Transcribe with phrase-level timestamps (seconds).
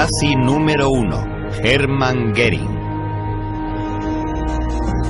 [0.00, 1.22] Nazi número uno,
[1.62, 2.74] Hermann Goering.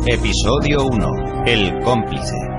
[0.05, 1.45] Episodio 1.
[1.47, 2.50] El cómplice.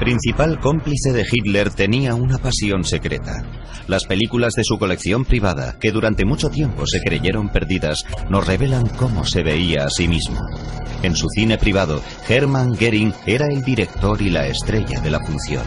[0.00, 3.44] Principal cómplice de Hitler tenía una pasión secreta.
[3.86, 8.86] Las películas de su colección privada, que durante mucho tiempo se creyeron perdidas, nos revelan
[8.96, 10.40] cómo se veía a sí mismo.
[11.02, 15.64] En su cine privado, Hermann Goering era el director y la estrella de la función.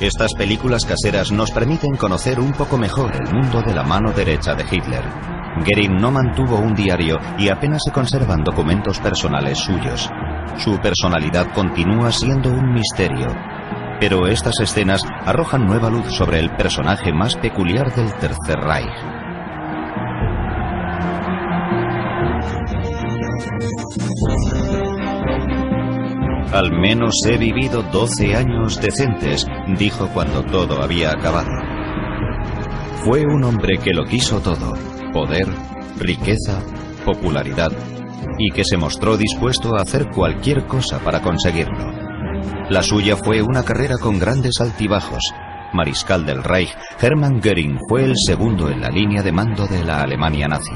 [0.00, 4.54] Estas películas caseras nos permiten conocer un poco mejor el mundo de la mano derecha
[4.54, 5.04] de Hitler.
[5.66, 10.10] Goering no mantuvo un diario y apenas se conservan documentos personales suyos.
[10.56, 13.26] Su personalidad continúa siendo un misterio,
[14.00, 19.16] pero estas escenas arrojan nueva luz sobre el personaje más peculiar del Tercer Reich.
[26.52, 31.50] Al menos he vivido 12 años decentes, dijo cuando todo había acabado.
[33.04, 34.72] Fue un hombre que lo quiso todo,
[35.12, 35.46] poder,
[35.98, 36.62] riqueza,
[37.04, 37.72] popularidad,
[38.38, 41.92] y que se mostró dispuesto a hacer cualquier cosa para conseguirlo.
[42.70, 45.22] La suya fue una carrera con grandes altibajos.
[45.72, 50.00] Mariscal del Reich, Hermann Göring fue el segundo en la línea de mando de la
[50.00, 50.72] Alemania nazi.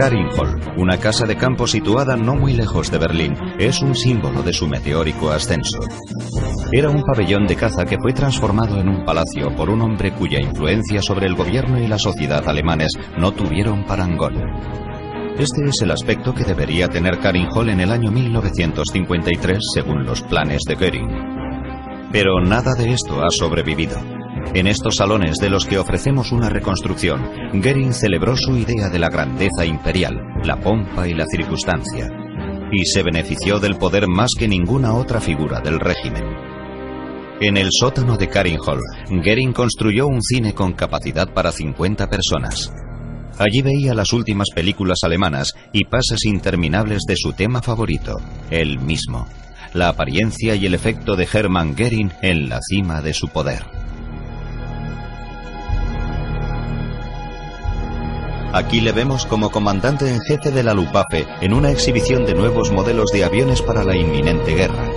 [0.00, 4.54] Karinhol, una casa de campo situada no muy lejos de Berlín, es un símbolo de
[4.54, 5.78] su meteórico ascenso.
[6.72, 10.40] Era un pabellón de caza que fue transformado en un palacio por un hombre cuya
[10.40, 14.36] influencia sobre el gobierno y la sociedad alemanes no tuvieron parangón.
[15.38, 20.62] Este es el aspecto que debería tener Karinhol en el año 1953 según los planes
[20.66, 21.10] de Göring.
[22.10, 23.98] Pero nada de esto ha sobrevivido.
[24.54, 27.22] En estos salones de los que ofrecemos una reconstrucción,
[27.54, 32.08] Goering celebró su idea de la grandeza imperial, la pompa y la circunstancia,
[32.72, 36.24] y se benefició del poder más que ninguna otra figura del régimen.
[37.40, 42.72] En el sótano de Hall, Goering construyó un cine con capacidad para 50 personas.
[43.38, 48.18] Allí veía las últimas películas alemanas y pases interminables de su tema favorito,
[48.50, 49.26] el mismo,
[49.72, 53.79] la apariencia y el efecto de Hermann Goering en la cima de su poder.
[58.52, 62.72] Aquí le vemos como comandante en jefe de la Lupafe en una exhibición de nuevos
[62.72, 64.90] modelos de aviones para la inminente guerra.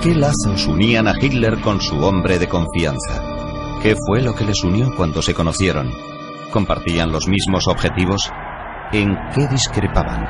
[0.00, 3.20] ¿Qué lazos unían a Hitler con su hombre de confianza?
[3.82, 5.90] ¿Qué fue lo que les unió cuando se conocieron?
[6.52, 8.30] ¿Compartían los mismos objetivos?
[8.92, 10.24] ¿En qué discrepaban?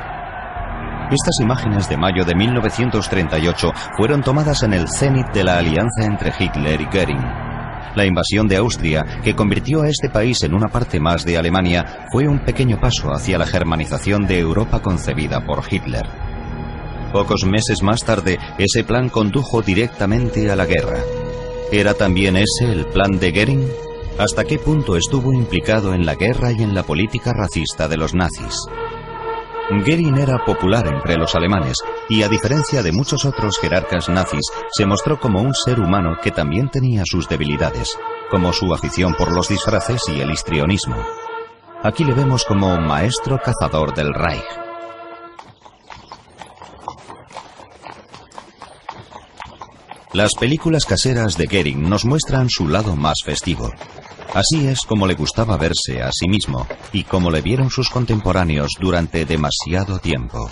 [1.11, 6.33] Estas imágenes de mayo de 1938 fueron tomadas en el cenit de la alianza entre
[6.37, 7.23] Hitler y Goering.
[7.95, 12.07] La invasión de Austria, que convirtió a este país en una parte más de Alemania,
[12.11, 16.07] fue un pequeño paso hacia la germanización de Europa concebida por Hitler.
[17.13, 20.99] Pocos meses más tarde, ese plan condujo directamente a la guerra.
[21.71, 23.86] ¿Era también ese el plan de Goering?
[24.19, 28.15] ¿Hasta qué punto estuvo implicado en la guerra y en la política racista de los
[28.15, 28.55] nazis?
[29.69, 31.77] Goering era popular entre los alemanes
[32.09, 36.31] y, a diferencia de muchos otros jerarcas nazis, se mostró como un ser humano que
[36.31, 37.95] también tenía sus debilidades,
[38.31, 40.97] como su afición por los disfraces y el histrionismo.
[41.83, 44.43] Aquí le vemos como maestro cazador del Reich.
[50.13, 53.69] Las películas caseras de Goering nos muestran su lado más festivo.
[54.33, 58.73] Así es como le gustaba verse a sí mismo y como le vieron sus contemporáneos
[58.79, 60.49] durante demasiado tiempo.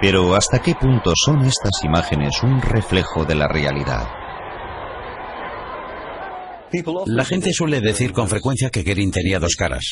[0.00, 4.27] Pero ¿hasta qué punto son estas imágenes un reflejo de la realidad?
[7.06, 9.84] La gente suele decir con frecuencia que Goering tenía dos caras,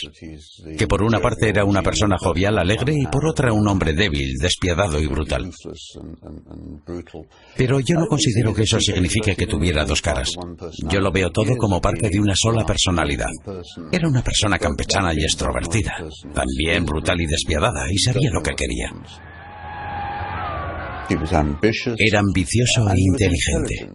[0.79, 4.35] que por una parte era una persona jovial, alegre y por otra un hombre débil,
[4.41, 5.51] despiadado y brutal.
[7.57, 10.33] Pero yo no considero que eso signifique que tuviera dos caras.
[10.89, 13.31] Yo lo veo todo como parte de una sola personalidad.
[13.91, 15.97] Era una persona campechana y extrovertida,
[16.35, 18.93] también brutal y despiadada, y sabía lo que quería.
[21.99, 23.91] Era ambicioso e inteligente.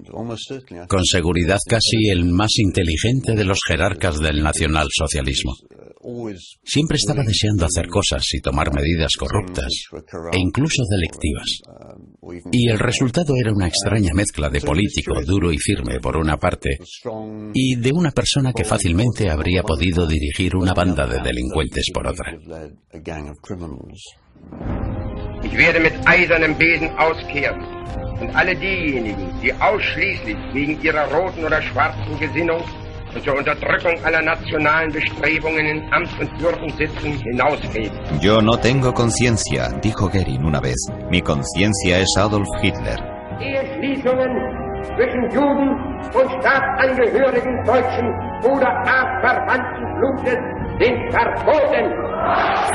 [0.88, 5.54] Con seguridad casi el más inteligente de los jerarcas del nacionalsocialismo.
[6.64, 9.70] Siempre estaba deseando hacer cosas y tomar medidas corruptas
[10.32, 11.62] e incluso delictivas.
[12.52, 16.80] Y el resultado era una extraña mezcla de político duro y firme por una parte
[17.54, 22.34] y de una persona que fácilmente habría podido dirigir una banda de delincuentes por otra.
[25.52, 27.62] Ich werde mit eisernem Besen auskehren
[28.22, 32.62] und alle diejenigen, die ausschließlich wegen ihrer roten oder schwarzen Gesinnung
[33.14, 37.92] und zur Unterdrückung aller nationalen Bestrebungen in Amt und Würden sitzen, hinausgehen.
[38.22, 40.80] Yo no tengo conciencia, dijo Goering una vez.
[41.10, 42.98] Mi conciencia es Adolf Hitler.
[43.42, 44.32] Eheschließungen
[44.96, 45.70] zwischen Juden
[46.14, 48.08] und Staatsangehörigen deutschen
[48.44, 50.40] oder artverwandten Blutes
[50.80, 52.11] sind verboten.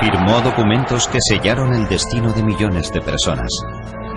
[0.00, 3.50] Firmó documentos que sellaron el destino de millones de personas.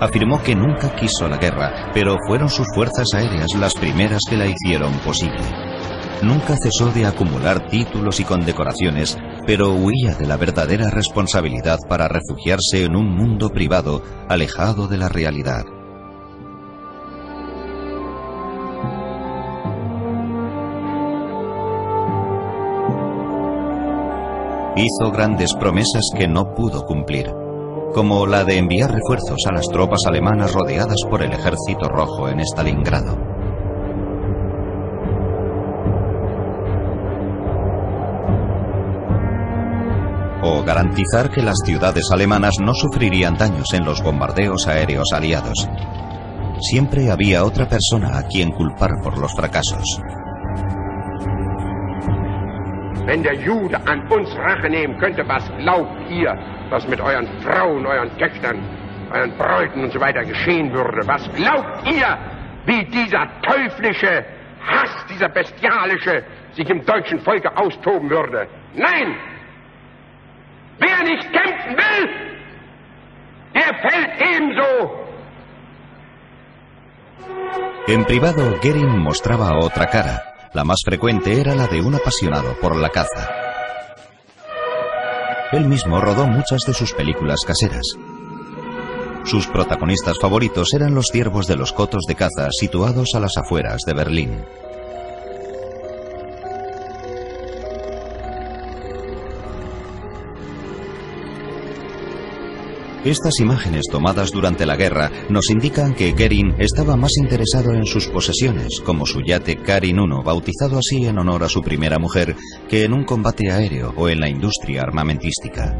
[0.00, 4.46] Afirmó que nunca quiso la guerra, pero fueron sus fuerzas aéreas las primeras que la
[4.46, 5.42] hicieron posible.
[6.22, 9.16] Nunca cesó de acumular títulos y condecoraciones,
[9.46, 15.08] pero huía de la verdadera responsabilidad para refugiarse en un mundo privado alejado de la
[15.08, 15.64] realidad.
[24.80, 27.30] Hizo grandes promesas que no pudo cumplir,
[27.92, 32.40] como la de enviar refuerzos a las tropas alemanas rodeadas por el ejército rojo en
[32.40, 33.14] Stalingrado.
[40.42, 45.68] O garantizar que las ciudades alemanas no sufrirían daños en los bombardeos aéreos aliados.
[46.58, 50.00] Siempre había otra persona a quien culpar por los fracasos.
[53.10, 56.32] Wenn der Jude an uns Rache nehmen könnte, was glaubt ihr,
[56.68, 58.62] was mit euren Frauen, euren Töchtern,
[59.12, 61.04] euren Bräuten und so weiter geschehen würde?
[61.08, 62.16] Was glaubt ihr,
[62.66, 64.24] wie dieser teuflische
[64.64, 66.22] Hass, dieser bestialische,
[66.52, 68.46] sich im deutschen Volke austoben würde?
[68.74, 69.16] Nein!
[70.78, 72.08] Wer nicht kämpfen will,
[73.56, 74.70] der fällt ebenso.
[77.88, 80.29] En privado, Goering mostraba otra cara.
[80.52, 83.28] La más frecuente era la de un apasionado por la caza.
[85.52, 87.86] Él mismo rodó muchas de sus películas caseras.
[89.24, 93.82] Sus protagonistas favoritos eran los ciervos de los cotos de caza situados a las afueras
[93.86, 94.44] de Berlín.
[103.04, 108.08] Estas imágenes tomadas durante la guerra nos indican que Goering estaba más interesado en sus
[108.08, 112.36] posesiones, como su yate Karin I, bautizado así en honor a su primera mujer,
[112.68, 115.74] que en un combate aéreo o en la industria armamentística.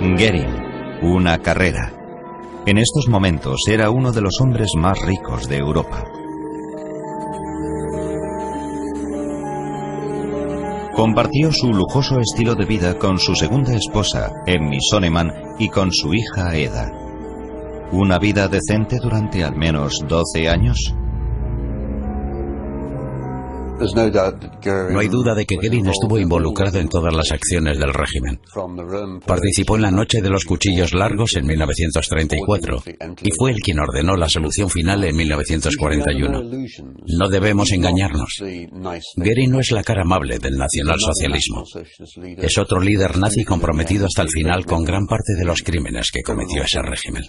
[0.00, 1.92] Goering, una carrera.
[2.66, 6.04] En estos momentos era uno de los hombres más ricos de Europa.
[11.00, 16.12] Compartió su lujoso estilo de vida con su segunda esposa, Emmy Soneman, y con su
[16.12, 16.92] hija Eda.
[17.90, 20.94] ¿Una vida decente durante al menos 12 años?
[24.90, 28.40] No hay duda de que Goering estuvo involucrado en todas las acciones del régimen.
[29.26, 32.82] Participó en la Noche de los Cuchillos Largos en 1934
[33.22, 36.42] y fue el quien ordenó la solución final en 1941.
[37.18, 38.42] No debemos engañarnos.
[39.16, 41.64] Goering no es la cara amable del nacionalsocialismo.
[42.36, 46.22] Es otro líder nazi comprometido hasta el final con gran parte de los crímenes que
[46.22, 47.22] cometió ese régimen.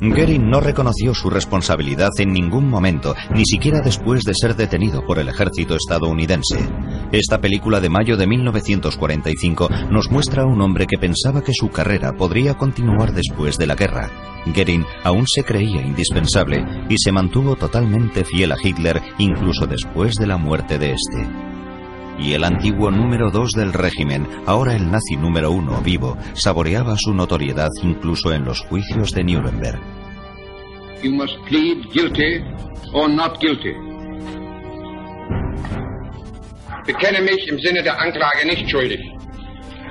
[0.00, 5.18] Goering no reconoció su responsabilidad en ningún momento, ni siquiera después de ser detenido por
[5.18, 6.68] el ejército estadounidense.
[7.12, 11.70] Esta película de mayo de 1945 nos muestra a un hombre que pensaba que su
[11.70, 14.10] carrera podría continuar después de la guerra.
[14.46, 20.26] Goering aún se creía indispensable y se mantuvo totalmente fiel a Hitler incluso después de
[20.26, 21.53] la muerte de este
[22.18, 27.12] y el antiguo número dos del régimen, ahora el nazi número uno vivo, saboreaba su
[27.12, 29.80] notoriedad incluso en los juicios de Nuremberg.
[31.02, 32.42] You must plead guilty
[32.92, 33.74] or not guilty.
[36.86, 39.00] Bekenne mich im Sinne der Anklage nicht schuldig.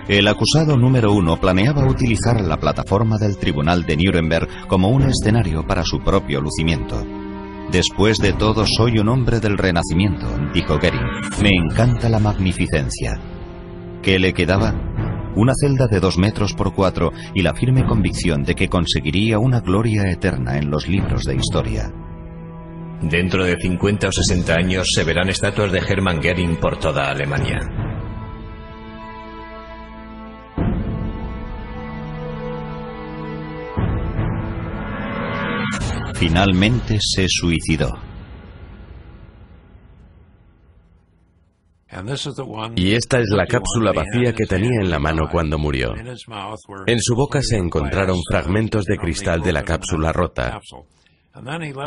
[0.07, 5.65] El acusado número uno planeaba utilizar la plataforma del tribunal de Nuremberg como un escenario
[5.65, 7.22] para su propio lucimiento.
[7.73, 11.41] Después de todo, soy un hombre del Renacimiento, dijo Goering.
[11.41, 13.19] Me encanta la magnificencia.
[14.03, 14.75] ¿Qué le quedaba?
[15.35, 19.59] Una celda de dos metros por cuatro y la firme convicción de que conseguiría una
[19.59, 21.91] gloria eterna en los libros de historia.
[23.01, 27.82] Dentro de 50 o 60 años se verán estatuas de Hermann Goering por toda Alemania.
[36.25, 37.89] Finalmente se suicidó.
[42.77, 45.93] Y esta es la cápsula vacía que tenía en la mano cuando murió.
[46.87, 50.61] En su boca se encontraron fragmentos de cristal de la cápsula rota.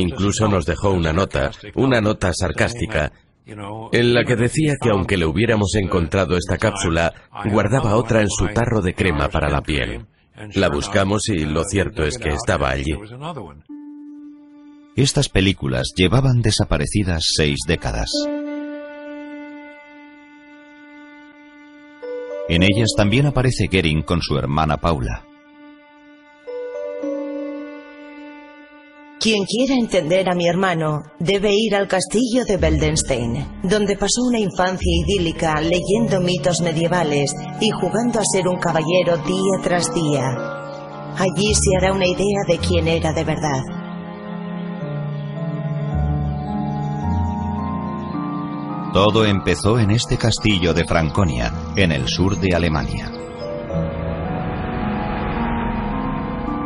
[0.01, 3.13] Incluso nos dejó una nota, una nota sarcástica,
[3.47, 7.11] en la que decía que aunque le hubiéramos encontrado esta cápsula,
[7.47, 10.05] guardaba otra en su tarro de crema para la piel.
[10.57, 12.93] La buscamos y lo cierto es que estaba allí.
[14.97, 18.09] Estas películas llevaban desaparecidas seis décadas.
[22.49, 25.23] En ellas también aparece Gering con su hermana Paula.
[29.21, 34.39] Quien quiera entender a mi hermano debe ir al castillo de Beldenstein, donde pasó una
[34.39, 40.25] infancia idílica leyendo mitos medievales y jugando a ser un caballero día tras día.
[41.19, 43.76] Allí se hará una idea de quién era de verdad.
[48.97, 53.13] Todo empezó en este castillo de Franconia, en el sur de Alemania.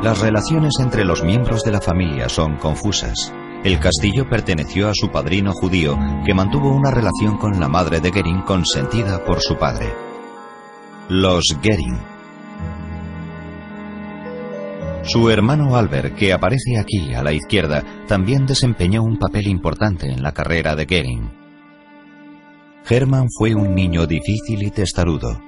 [0.01, 3.35] Las relaciones entre los miembros de la familia son confusas.
[3.65, 8.13] El castillo perteneció a su padrino judío, que mantuvo una relación con la madre de
[8.13, 9.93] Gering consentida por su padre.
[11.09, 11.99] Los Gering.
[15.03, 20.23] Su hermano Albert, que aparece aquí a la izquierda, también desempeñó un papel importante en
[20.23, 21.40] la carrera de Gering.
[22.89, 25.41] Hermann fue un niño difícil y testarudo.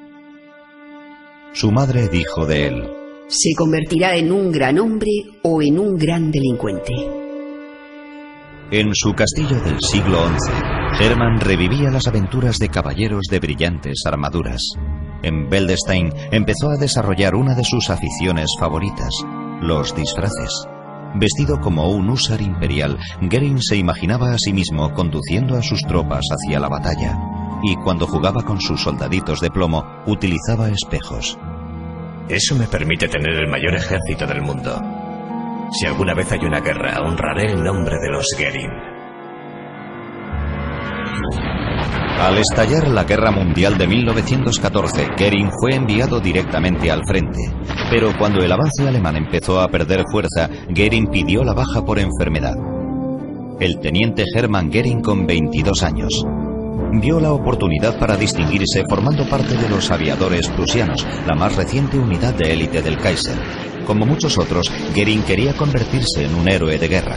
[1.53, 2.91] Su madre dijo de él,
[3.29, 5.11] Se convertirá en un gran hombre
[5.43, 6.93] o en un gran delincuente.
[8.71, 14.63] En su castillo del siglo XI, Hermann revivía las aventuras de caballeros de brillantes armaduras.
[15.23, 19.11] En Beldestein empezó a desarrollar una de sus aficiones favoritas,
[19.61, 20.67] los disfraces.
[21.15, 26.25] Vestido como un húsar imperial, Gering se imaginaba a sí mismo conduciendo a sus tropas
[26.31, 27.19] hacia la batalla,
[27.63, 31.39] y cuando jugaba con sus soldaditos de plomo, utilizaba espejos.
[32.29, 34.81] Eso me permite tener el mayor ejército del mundo.
[35.73, 38.92] Si alguna vez hay una guerra, honraré el nombre de los Gering.
[42.23, 47.53] Al estallar la Guerra Mundial de 1914, Goering fue enviado directamente al frente.
[47.91, 52.55] Pero cuando el avance alemán empezó a perder fuerza, Goering pidió la baja por enfermedad.
[53.59, 56.25] El teniente Hermann Goering, con 22 años,
[57.01, 62.35] vio la oportunidad para distinguirse formando parte de los aviadores prusianos, la más reciente unidad
[62.35, 63.37] de élite del Kaiser.
[63.85, 67.17] Como muchos otros, Goering quería convertirse en un héroe de guerra.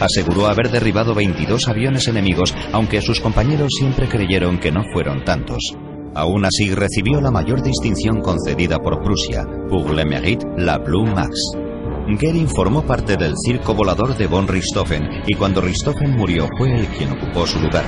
[0.00, 5.76] Aseguró haber derribado 22 aviones enemigos, aunque sus compañeros siempre creyeron que no fueron tantos.
[6.14, 11.52] Aún así, recibió la mayor distinción concedida por Prusia, pour le mérite, la Blue Max.
[12.08, 16.86] Goering formó parte del circo volador de von Richthofen y cuando Richthofen murió fue él
[16.88, 17.84] quien ocupó su lugar.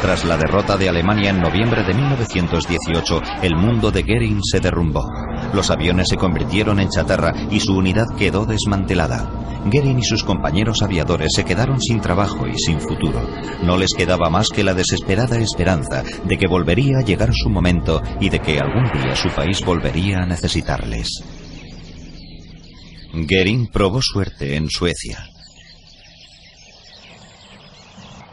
[0.00, 5.02] Tras la derrota de Alemania en noviembre de 1918, el mundo de Goering se derrumbó.
[5.52, 9.28] Los aviones se convirtieron en chatarra y su unidad quedó desmantelada.
[9.64, 13.20] Goering y sus compañeros aviadores se quedaron sin trabajo y sin futuro.
[13.62, 18.02] No les quedaba más que la desesperada esperanza de que volvería a llegar su momento
[18.20, 21.08] y de que algún día su país volvería a necesitarles.
[23.14, 25.28] Goering probó suerte en Suecia.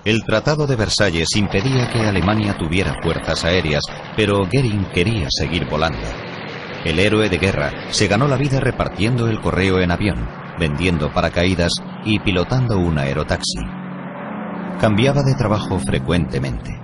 [0.04, 3.84] El Tratado de Versalles impedía que Alemania tuviera fuerzas aéreas,
[4.16, 6.31] pero Goering quería seguir volando.
[6.84, 10.28] El héroe de guerra se ganó la vida repartiendo el correo en avión,
[10.60, 11.74] vendiendo paracaídas
[12.06, 13.60] y pilotando un aerotaxi.
[14.80, 16.80] Cambiaba de trabajo frecuentemente.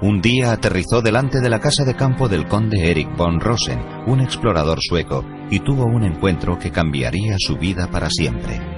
[0.00, 4.20] Un día aterrizó delante de la casa de campo del conde Erik von Rosen, un
[4.20, 8.77] explorador sueco, y tuvo un encuentro que cambiaría su vida para siempre.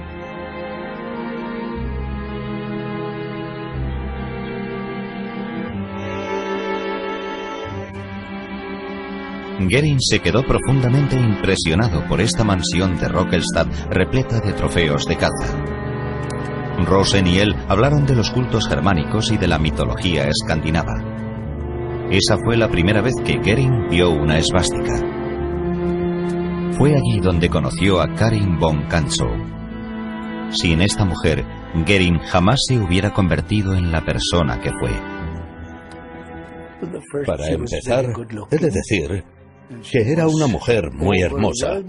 [9.69, 15.57] Goering se quedó profundamente impresionado por esta mansión de Rockelstad repleta de trofeos de caza.
[16.85, 20.95] Rosen y él hablaron de los cultos germánicos y de la mitología escandinava.
[22.09, 24.93] Esa fue la primera vez que Goering vio una esvástica.
[26.77, 29.31] Fue allí donde conoció a Karin von Kantzow.
[30.49, 34.91] Sin esta mujer, Goering jamás se hubiera convertido en la persona que fue.
[37.25, 38.05] Para empezar,
[38.49, 39.23] he de decir
[39.91, 41.81] que era una mujer muy hermosa,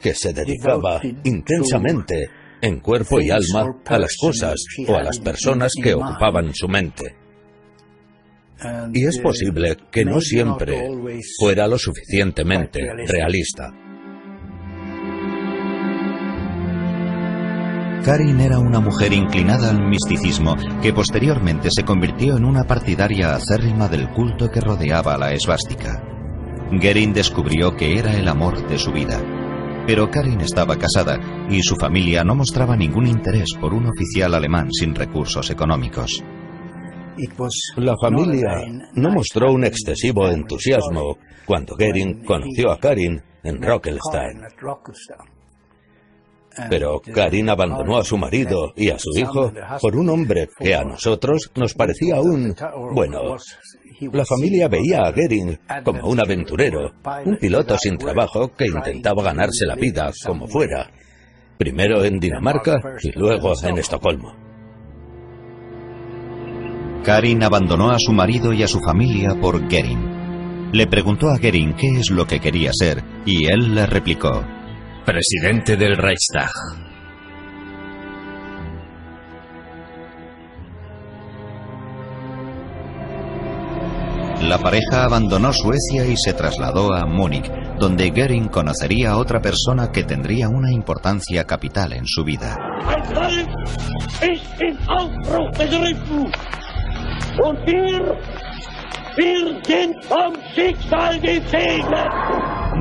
[0.00, 2.30] que se dedicaba intensamente,
[2.60, 4.54] en cuerpo y alma, a las cosas
[4.86, 7.16] o a las personas que ocupaban su mente.
[8.92, 10.88] Y es posible que no siempre
[11.38, 13.70] fuera lo suficientemente realista.
[18.06, 23.88] Karin era una mujer inclinada al misticismo que posteriormente se convirtió en una partidaria acérrima
[23.88, 26.15] del culto que rodeaba la esvástica.
[26.72, 29.22] Gerin descubrió que era el amor de su vida.
[29.86, 31.18] Pero Karin estaba casada
[31.48, 36.24] y su familia no mostraba ningún interés por un oficial alemán sin recursos económicos.
[37.76, 38.50] La familia
[38.94, 44.42] no mostró un excesivo entusiasmo cuando Gerin conoció a Karin en Rockelstein.
[46.68, 50.82] Pero Karin abandonó a su marido y a su hijo por un hombre que a
[50.84, 52.54] nosotros nos parecía un...
[52.92, 53.36] Bueno,
[54.00, 56.92] la familia veía a Gering como un aventurero,
[57.24, 60.90] un piloto sin trabajo que intentaba ganarse la vida como fuera,
[61.58, 64.34] primero en Dinamarca y luego en Estocolmo.
[67.04, 70.72] Karin abandonó a su marido y a su familia por Gering.
[70.72, 74.44] Le preguntó a Gering qué es lo que quería ser y él le replicó,
[75.04, 76.50] presidente del Reichstag.
[84.46, 87.50] La pareja abandonó Suecia y se trasladó a Múnich,
[87.80, 92.56] donde Goering conocería a otra persona que tendría una importancia capital en su vida.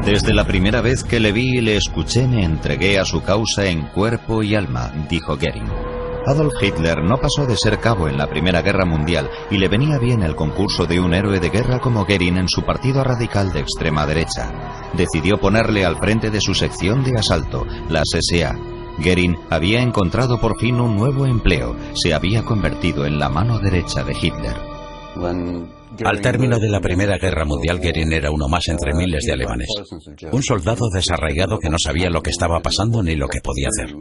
[0.05, 3.65] Desde la primera vez que le vi y le escuché me entregué a su causa
[3.65, 5.94] en cuerpo y alma, dijo Goering.
[6.27, 10.00] Adolf Hitler no pasó de ser cabo en la Primera Guerra Mundial y le venía
[10.00, 13.60] bien el concurso de un héroe de guerra como Goering en su partido radical de
[13.60, 14.91] extrema derecha.
[14.98, 18.58] Decidió ponerle al frente de su sección de asalto, la SA.
[18.98, 24.03] Goering había encontrado por fin un nuevo empleo, se había convertido en la mano derecha
[24.03, 24.55] de Hitler.
[26.03, 29.70] Al término de la Primera Guerra Mundial, Goering era uno más entre miles de alemanes.
[30.31, 33.96] Un soldado desarraigado que no sabía lo que estaba pasando ni lo que podía hacer.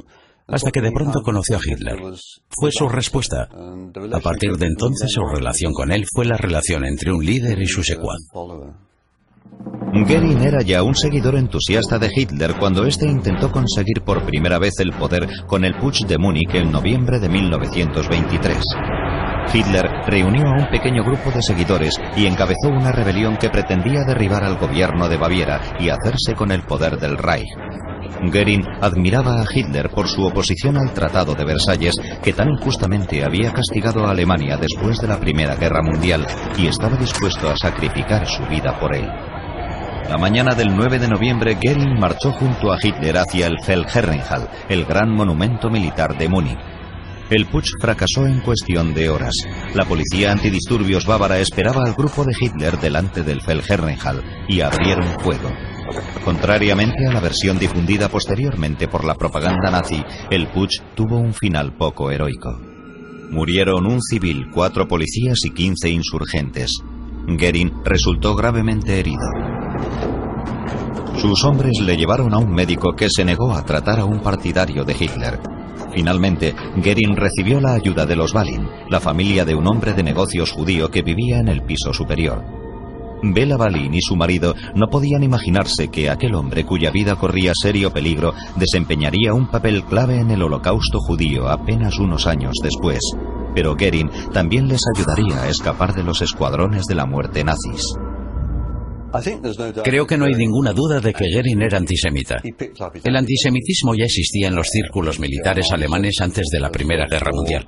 [0.47, 1.99] Hasta que de pronto conoció a Hitler.
[2.51, 3.49] Fue su respuesta.
[4.13, 7.67] A partir de entonces su relación con él fue la relación entre un líder y
[7.67, 8.21] su secuaz.
[9.95, 14.75] Goering era ya un seguidor entusiasta de Hitler cuando éste intentó conseguir por primera vez
[14.81, 18.59] el poder con el Putsch de Múnich en noviembre de 1923.
[19.53, 24.43] Hitler reunió a un pequeño grupo de seguidores y encabezó una rebelión que pretendía derribar
[24.43, 27.47] al gobierno de Baviera y hacerse con el poder del Reich.
[28.31, 33.53] Goering admiraba a Hitler por su oposición al Tratado de Versalles, que tan injustamente había
[33.53, 38.45] castigado a Alemania después de la Primera Guerra Mundial, y estaba dispuesto a sacrificar su
[38.47, 39.09] vida por él.
[40.09, 44.85] La mañana del 9 de noviembre, Goering marchó junto a Hitler hacia el Feldherrenhall, el
[44.85, 46.59] gran monumento militar de Múnich.
[47.31, 49.35] El putsch fracasó en cuestión de horas.
[49.75, 55.51] La policía antidisturbios bávara esperaba al grupo de Hitler delante del Feldherrenhall y abrieron fuego.
[56.25, 61.77] Contrariamente a la versión difundida posteriormente por la propaganda nazi, el putsch tuvo un final
[61.77, 62.59] poco heroico.
[63.31, 66.70] Murieron un civil, cuatro policías y quince insurgentes.
[67.27, 69.27] Goering resultó gravemente herido.
[71.16, 74.85] Sus hombres le llevaron a un médico que se negó a tratar a un partidario
[74.85, 75.40] de Hitler.
[75.94, 80.53] Finalmente, Goering recibió la ayuda de los Balin, la familia de un hombre de negocios
[80.53, 82.63] judío que vivía en el piso superior.
[83.33, 87.93] Bela Balin y su marido no podían imaginarse que aquel hombre cuya vida corría serio
[87.93, 93.01] peligro desempeñaría un papel clave en el holocausto judío apenas unos años después.
[93.55, 97.95] Pero Goering también les ayudaría a escapar de los escuadrones de la muerte nazis.
[99.83, 102.42] Creo que no hay ninguna duda de que Goering era antisemita.
[103.05, 107.66] El antisemitismo ya existía en los círculos militares alemanes antes de la Primera Guerra Mundial.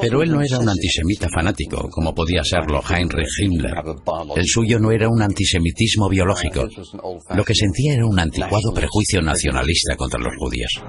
[0.00, 3.74] Pero él no era un antisemita fanático, como podía serlo Heinrich Himmler.
[4.34, 6.66] El suyo no era un antisemitismo biológico.
[7.34, 10.82] Lo que sentía era un anticuado prejuicio nacionalista contra los judíos.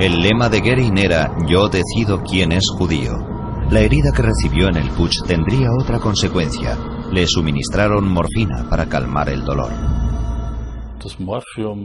[0.00, 3.12] El lema de Goering era Yo decido quién es judío.
[3.70, 6.76] La herida que recibió en el Putsch tendría otra consecuencia.
[7.12, 9.91] Le suministraron morfina para calmar el dolor.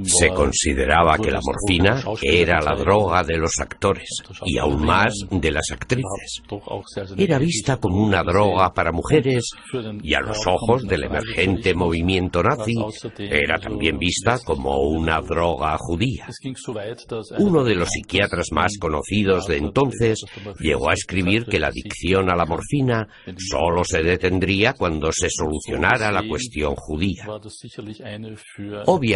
[0.05, 4.07] Se consideraba que la morfina era la droga de los actores
[4.45, 6.41] y aún más de las actrices.
[7.17, 9.49] Era vista como una droga para mujeres
[10.03, 12.75] y a los ojos del emergente movimiento nazi
[13.17, 16.27] era también vista como una droga judía.
[17.39, 20.23] Uno de los psiquiatras más conocidos de entonces
[20.59, 26.11] llegó a escribir que la adicción a la morfina solo se detendría cuando se solucionara
[26.11, 27.25] la cuestión judía.
[28.85, 29.06] Obviamente,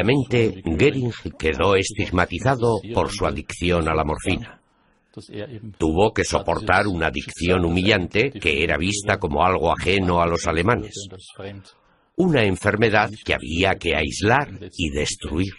[0.66, 4.62] Goering quedó estigmatizado por su adicción a la morfina.
[5.78, 10.94] Tuvo que soportar una adicción humillante que era vista como algo ajeno a los alemanes.
[12.16, 15.54] Una enfermedad que había que aislar y destruir.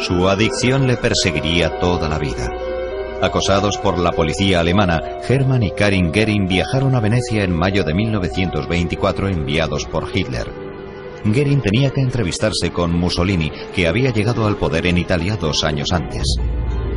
[0.00, 2.71] Su adicción le perseguiría toda la vida.
[3.22, 7.94] Acosados por la policía alemana, Hermann y Karin Goering viajaron a Venecia en mayo de
[7.94, 10.50] 1924 enviados por Hitler.
[11.24, 15.92] Goering tenía que entrevistarse con Mussolini, que había llegado al poder en Italia dos años
[15.92, 16.24] antes.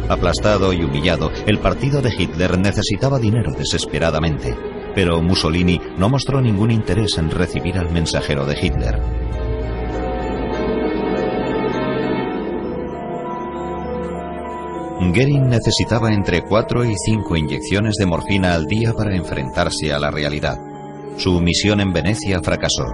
[0.10, 4.58] Aplastado y humillado, el partido de Hitler necesitaba dinero desesperadamente,
[4.96, 9.00] pero Mussolini no mostró ningún interés en recibir al mensajero de Hitler.
[15.12, 20.12] Goering necesitaba entre 4 y 5 inyecciones de morfina al día para enfrentarse a la
[20.12, 20.58] realidad.
[21.18, 22.86] Su misión en Venecia fracasó.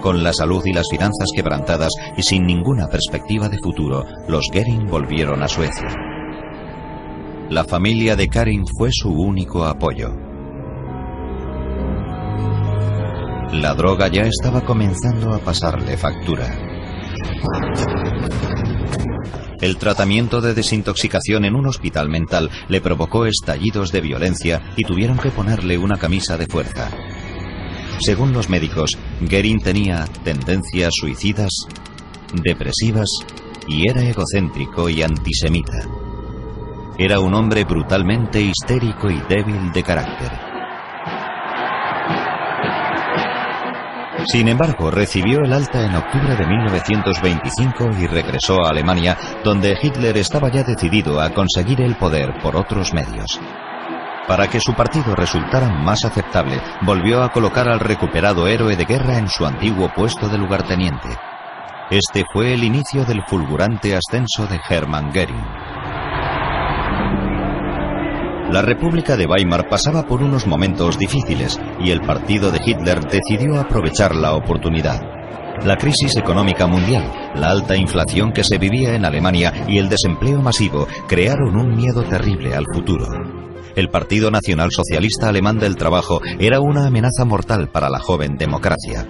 [0.00, 4.86] Con la salud y las finanzas quebrantadas y sin ninguna perspectiva de futuro, los Goering
[4.86, 5.88] volvieron a Suecia.
[7.50, 10.14] La familia de Karin fue su único apoyo.
[13.52, 16.46] La droga ya estaba comenzando a pasarle factura.
[19.60, 25.18] El tratamiento de desintoxicación en un hospital mental le provocó estallidos de violencia y tuvieron
[25.18, 26.90] que ponerle una camisa de fuerza.
[27.98, 28.96] Según los médicos,
[29.28, 31.50] Gerin tenía tendencias suicidas,
[32.32, 33.08] depresivas
[33.66, 35.88] y era egocéntrico y antisemita.
[36.96, 40.47] Era un hombre brutalmente histérico y débil de carácter.
[44.26, 50.16] Sin embargo, recibió el alta en octubre de 1925 y regresó a Alemania, donde Hitler
[50.16, 53.40] estaba ya decidido a conseguir el poder por otros medios.
[54.26, 59.16] Para que su partido resultara más aceptable, volvió a colocar al recuperado héroe de guerra
[59.18, 61.08] en su antiguo puesto de lugarteniente.
[61.90, 65.77] Este fue el inicio del fulgurante ascenso de Hermann Goering.
[68.50, 73.60] La República de Weimar pasaba por unos momentos difíciles y el partido de Hitler decidió
[73.60, 75.02] aprovechar la oportunidad.
[75.66, 80.40] La crisis económica mundial, la alta inflación que se vivía en Alemania y el desempleo
[80.40, 83.06] masivo crearon un miedo terrible al futuro.
[83.76, 89.06] El Partido Nacional Socialista Alemán del Trabajo era una amenaza mortal para la joven democracia.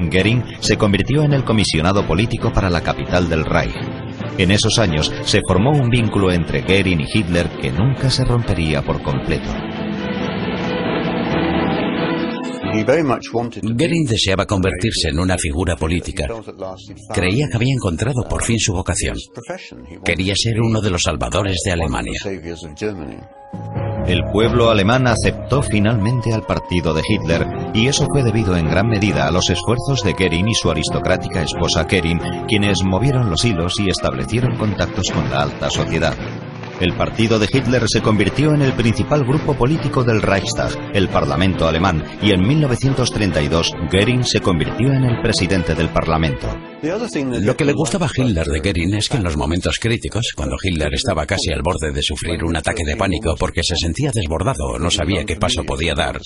[0.00, 3.99] Goering se convirtió en el comisionado político para la capital del Reich
[4.38, 8.82] en esos años se formó un vínculo entre Goering y Hitler que nunca se rompería
[8.82, 9.50] por completo.
[13.62, 16.26] Goering deseaba convertirse en una figura política.
[17.12, 19.16] Creía que había encontrado por fin su vocación.
[20.04, 22.20] Quería ser uno de los salvadores de Alemania.
[24.10, 28.88] El pueblo alemán aceptó finalmente al partido de Hitler y eso fue debido en gran
[28.88, 32.18] medida a los esfuerzos de Goering y su aristocrática esposa Kerin,
[32.48, 36.16] quienes movieron los hilos y establecieron contactos con la alta sociedad.
[36.80, 41.68] El partido de Hitler se convirtió en el principal grupo político del Reichstag, el Parlamento
[41.68, 46.48] alemán, y en 1932 Goering se convirtió en el presidente del Parlamento.
[46.82, 50.56] Lo que le gustaba a Hitler de Goering es que en los momentos críticos, cuando
[50.62, 54.64] Hitler estaba casi al borde de sufrir un ataque de pánico porque se sentía desbordado
[54.64, 56.18] o no sabía qué paso podía dar,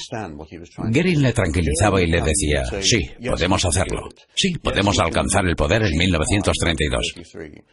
[0.78, 4.08] Goering le tranquilizaba y le decía, sí, podemos hacerlo.
[4.34, 7.14] Sí, podemos alcanzar el poder en 1932.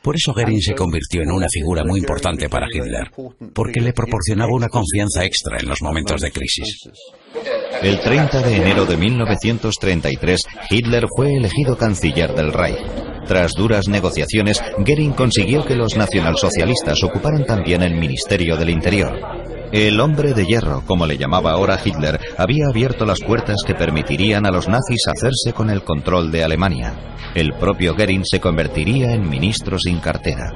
[0.02, 3.12] Por eso Goering se convirtió en una figura muy importante para Hitler,
[3.54, 6.90] porque le proporcionaba una confianza extra en los momentos de crisis.
[7.82, 12.78] El 30 de enero de 1933, Hitler fue elegido canciller del Reich.
[13.26, 19.20] Tras duras negociaciones, Goering consiguió que los nacionalsocialistas ocuparan también el Ministerio del Interior.
[19.72, 24.46] El hombre de hierro, como le llamaba ahora Hitler, había abierto las puertas que permitirían
[24.46, 26.94] a los nazis hacerse con el control de Alemania.
[27.34, 30.52] El propio Goering se convertiría en ministro sin cartera.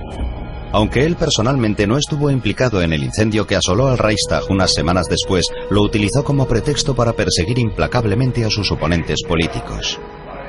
[0.75, 5.07] Aunque él personalmente no estuvo implicado en el incendio que asoló al Reichstag unas semanas
[5.09, 9.97] después, lo utilizó como pretexto para perseguir implacablemente a sus oponentes políticos.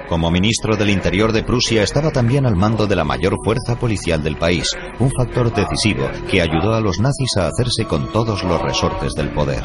[0.08, 4.20] Como ministro del Interior de Prusia estaba también al mando de la mayor fuerza policial
[4.24, 8.60] del país, un factor decisivo que ayudó a los nazis a hacerse con todos los
[8.60, 9.62] resortes del poder.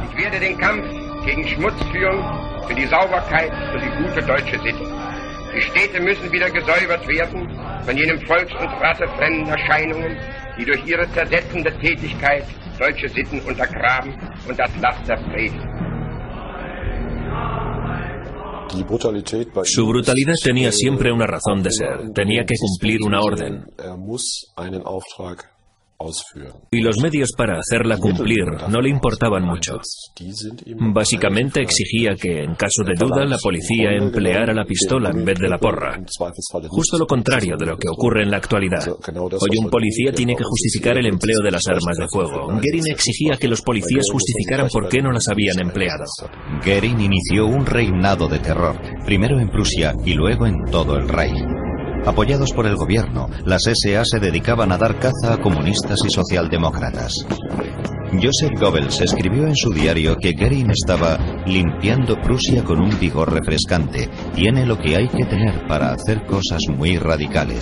[7.86, 10.18] Von jenem volks- und rassefremden Erscheinungen,
[10.58, 12.46] die durch ihre zersetzende Tätigkeit
[12.80, 14.14] deutsche Sitten untergraben
[14.48, 15.82] und das Laster predigen.
[19.64, 22.12] Su brutalidad tenía siempre una razón de ser.
[22.14, 23.66] Tenía que cumplir una orden.
[26.72, 29.80] Y los medios para hacerla cumplir no le importaban mucho.
[30.94, 35.50] Básicamente exigía que, en caso de duda, la policía empleara la pistola en vez de
[35.50, 36.00] la porra.
[36.70, 38.88] Justo lo contrario de lo que ocurre en la actualidad.
[38.88, 42.48] Hoy un policía tiene que justificar el empleo de las armas de fuego.
[42.48, 46.04] Goering exigía que los policías justificaran por qué no las habían empleado.
[46.66, 51.71] Goering inició un reinado de terror, primero en Prusia y luego en todo el Reich.
[52.06, 57.26] Apoyados por el gobierno, las SA se dedicaban a dar caza a comunistas y socialdemócratas.
[58.12, 64.10] Joseph Goebbels escribió en su diario que Goering estaba limpiando Prusia con un vigor refrescante.
[64.34, 67.62] Tiene lo que hay que tener para hacer cosas muy radicales.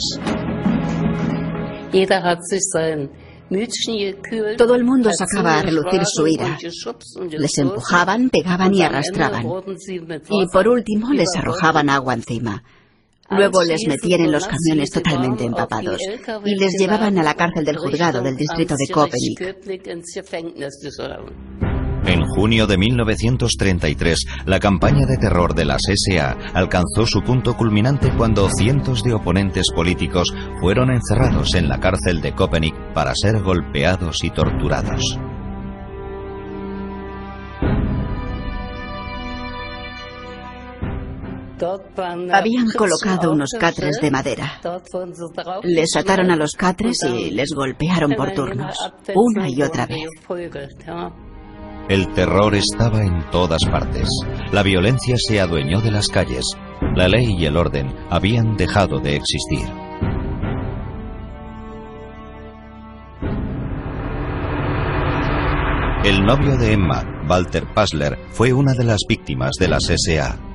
[4.58, 6.58] Todo el mundo sacaba a relucir su ira.
[7.32, 9.46] Les empujaban, pegaban y arrastraban.
[10.30, 12.64] Y por último les arrojaban agua encima.
[13.32, 16.02] Luego les metían en los camiones totalmente empapados
[16.46, 19.40] y les llevaban a la cárcel del juzgado del distrito de Köpenick.
[22.06, 28.12] En junio de 1933, la campaña de terror de las SA alcanzó su punto culminante
[28.18, 34.24] cuando cientos de oponentes políticos fueron encerrados en la cárcel de Köpenick para ser golpeados
[34.24, 35.20] y torturados.
[42.32, 44.62] Habían colocado unos catres de madera.
[45.64, 48.78] Les ataron a los catres y les golpearon por turnos,
[49.16, 50.08] una y otra vez.
[51.90, 54.08] El terror estaba en todas partes.
[54.52, 56.46] La violencia se adueñó de las calles.
[56.96, 59.68] La ley y el orden habían dejado de existir.
[66.04, 70.49] El novio de Emma, Walter Passler, fue una de las víctimas de las SA.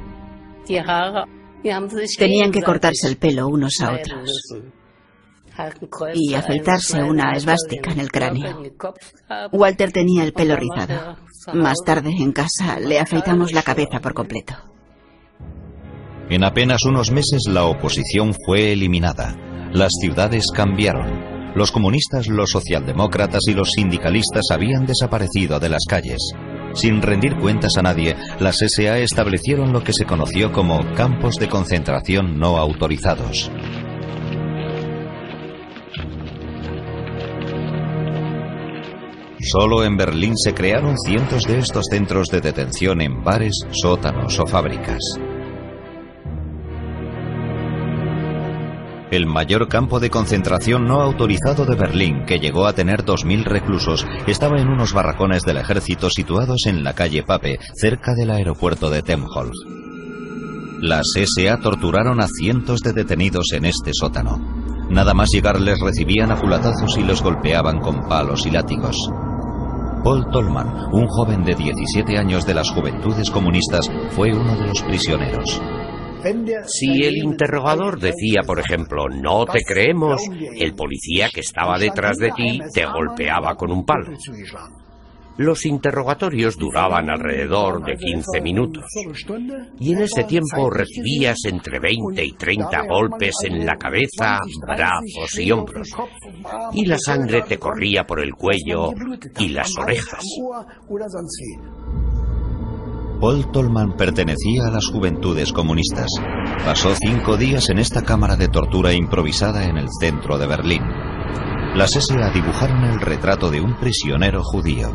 [2.18, 4.30] Tenían que cortarse el pelo unos a otros
[6.14, 8.62] y afeitarse una esvástica en el cráneo.
[9.52, 11.16] Walter tenía el pelo rizado.
[11.52, 14.54] Más tarde en casa le afeitamos la cabeza por completo.
[16.30, 19.36] En apenas unos meses la oposición fue eliminada.
[19.72, 21.52] Las ciudades cambiaron.
[21.54, 26.32] Los comunistas, los socialdemócratas y los sindicalistas habían desaparecido de las calles.
[26.74, 31.48] Sin rendir cuentas a nadie, las SA establecieron lo que se conoció como campos de
[31.48, 33.50] concentración no autorizados.
[39.40, 44.46] Solo en Berlín se crearon cientos de estos centros de detención en bares, sótanos o
[44.46, 44.98] fábricas.
[49.14, 54.04] El mayor campo de concentración no autorizado de Berlín, que llegó a tener 2.000 reclusos,
[54.26, 59.02] estaba en unos barracones del ejército situados en la calle Pape, cerca del aeropuerto de
[59.02, 59.52] Tempelhof.
[60.80, 64.36] Las SA torturaron a cientos de detenidos en este sótano.
[64.90, 68.96] Nada más llegar les recibían a pulatazos y los golpeaban con palos y látigos.
[70.02, 74.82] Paul Tolman, un joven de 17 años de las juventudes comunistas, fue uno de los
[74.82, 75.62] prisioneros.
[76.66, 80.22] Si el interrogador decía, por ejemplo, no te creemos,
[80.56, 84.12] el policía que estaba detrás de ti te golpeaba con un palo.
[85.36, 88.84] Los interrogatorios duraban alrededor de 15 minutos
[89.80, 95.50] y en ese tiempo recibías entre 20 y 30 golpes en la cabeza, brazos y
[95.50, 95.90] hombros
[96.72, 98.92] y la sangre te corría por el cuello
[99.40, 100.22] y las orejas.
[103.24, 106.10] Paul Tolman pertenecía a las juventudes comunistas.
[106.62, 110.82] Pasó cinco días en esta cámara de tortura improvisada en el centro de Berlín.
[111.74, 114.90] Las SA dibujaron el retrato de un prisionero judío,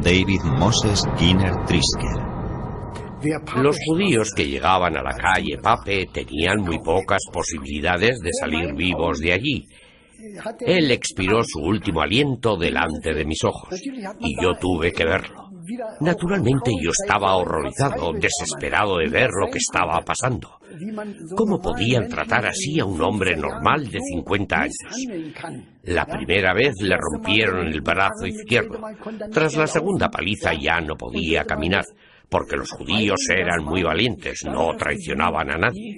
[0.00, 2.22] David Moses Ginner Trisker.
[3.56, 9.18] Los judíos que llegaban a la calle Pape tenían muy pocas posibilidades de salir vivos
[9.18, 9.66] de allí.
[10.60, 13.76] Él expiró su último aliento delante de mis ojos
[14.20, 15.45] y yo tuve que verlo.
[16.00, 20.58] Naturalmente yo estaba horrorizado, desesperado de ver lo que estaba pasando.
[21.36, 24.76] ¿Cómo podían tratar así a un hombre normal de 50 años?
[25.84, 28.80] La primera vez le rompieron el brazo izquierdo.
[29.32, 31.84] Tras la segunda paliza ya no podía caminar,
[32.28, 35.96] porque los judíos eran muy valientes, no traicionaban a nadie.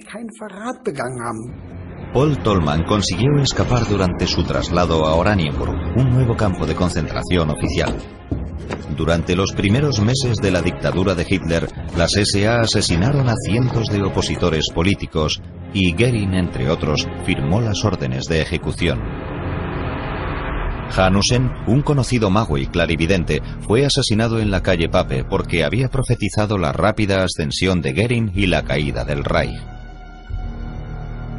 [2.13, 8.18] Paul Tolman consiguió escapar durante su traslado a Oranienburg, un nuevo campo de concentración oficial.
[8.95, 14.03] Durante los primeros meses de la dictadura de Hitler, las SA asesinaron a cientos de
[14.03, 15.41] opositores políticos
[15.73, 18.99] y Goering, entre otros, firmó las órdenes de ejecución.
[20.95, 26.57] Hanussen, un conocido mago y clarividente, fue asesinado en la calle Pape porque había profetizado
[26.57, 29.78] la rápida ascensión de Goering y la caída del Reich.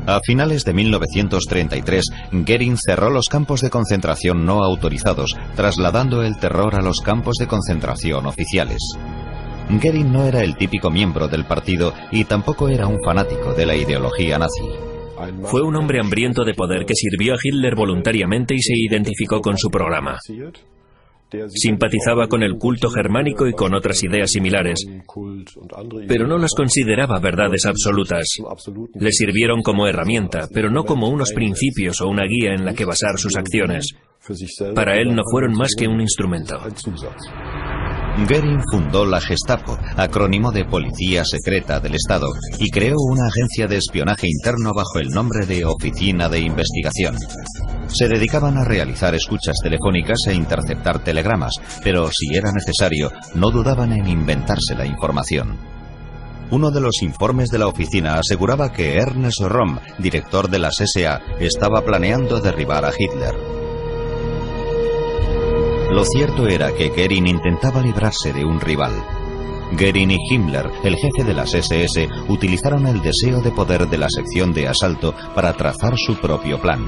[0.06, 6.74] A finales de 1933, Goering cerró los campos de concentración no autorizados, trasladando el terror
[6.74, 8.78] a los campos de concentración oficiales.
[9.70, 13.76] Goering no era el típico miembro del partido y tampoco era un fanático de la
[13.76, 14.64] ideología nazi.
[15.44, 19.58] Fue un hombre hambriento de poder que sirvió a Hitler voluntariamente y se identificó con
[19.58, 20.18] su programa.
[21.54, 24.84] Simpatizaba con el culto germánico y con otras ideas similares,
[26.08, 28.26] pero no las consideraba verdades absolutas.
[28.94, 32.84] Le sirvieron como herramienta, pero no como unos principios o una guía en la que
[32.84, 33.94] basar sus acciones.
[34.74, 36.60] Para él no fueron más que un instrumento.
[38.28, 43.76] Goering fundó la Gestapo, acrónimo de Policía Secreta del Estado, y creó una agencia de
[43.76, 47.16] espionaje interno bajo el nombre de Oficina de Investigación.
[47.92, 53.92] Se dedicaban a realizar escuchas telefónicas e interceptar telegramas, pero si era necesario, no dudaban
[53.92, 55.58] en inventarse la información.
[56.50, 61.20] Uno de los informes de la oficina aseguraba que Ernest Romm, director de las SA,
[61.38, 63.34] estaba planeando derribar a Hitler.
[65.92, 68.92] Lo cierto era que Goering intentaba librarse de un rival.
[69.72, 74.08] Goering y Himmler, el jefe de las SS, utilizaron el deseo de poder de la
[74.08, 76.86] sección de asalto para trazar su propio plan.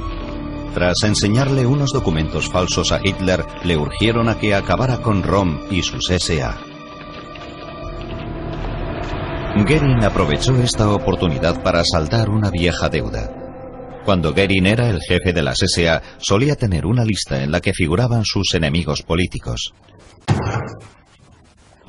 [0.74, 5.82] Tras enseñarle unos documentos falsos a Hitler, le urgieron a que acabara con Rom y
[5.82, 6.56] sus SA.
[9.54, 13.30] Goering aprovechó esta oportunidad para saldar una vieja deuda.
[14.04, 17.74] Cuando Goering era el jefe de las SA, solía tener una lista en la que
[17.74, 19.74] figuraban sus enemigos políticos.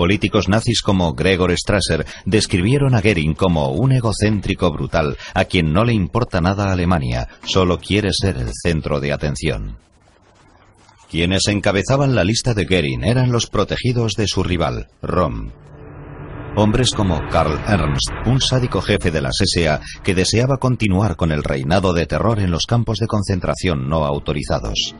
[0.03, 5.85] Políticos nazis como Gregor Strasser describieron a Goering como un egocéntrico brutal a quien no
[5.85, 9.77] le importa nada Alemania, solo quiere ser el centro de atención.
[11.09, 15.51] Quienes encabezaban la lista de Goering eran los protegidos de su rival, Rom.
[16.57, 21.45] Hombres como Karl Ernst, un sádico jefe de las SA que deseaba continuar con el
[21.45, 24.95] reinado de terror en los campos de concentración no autorizados.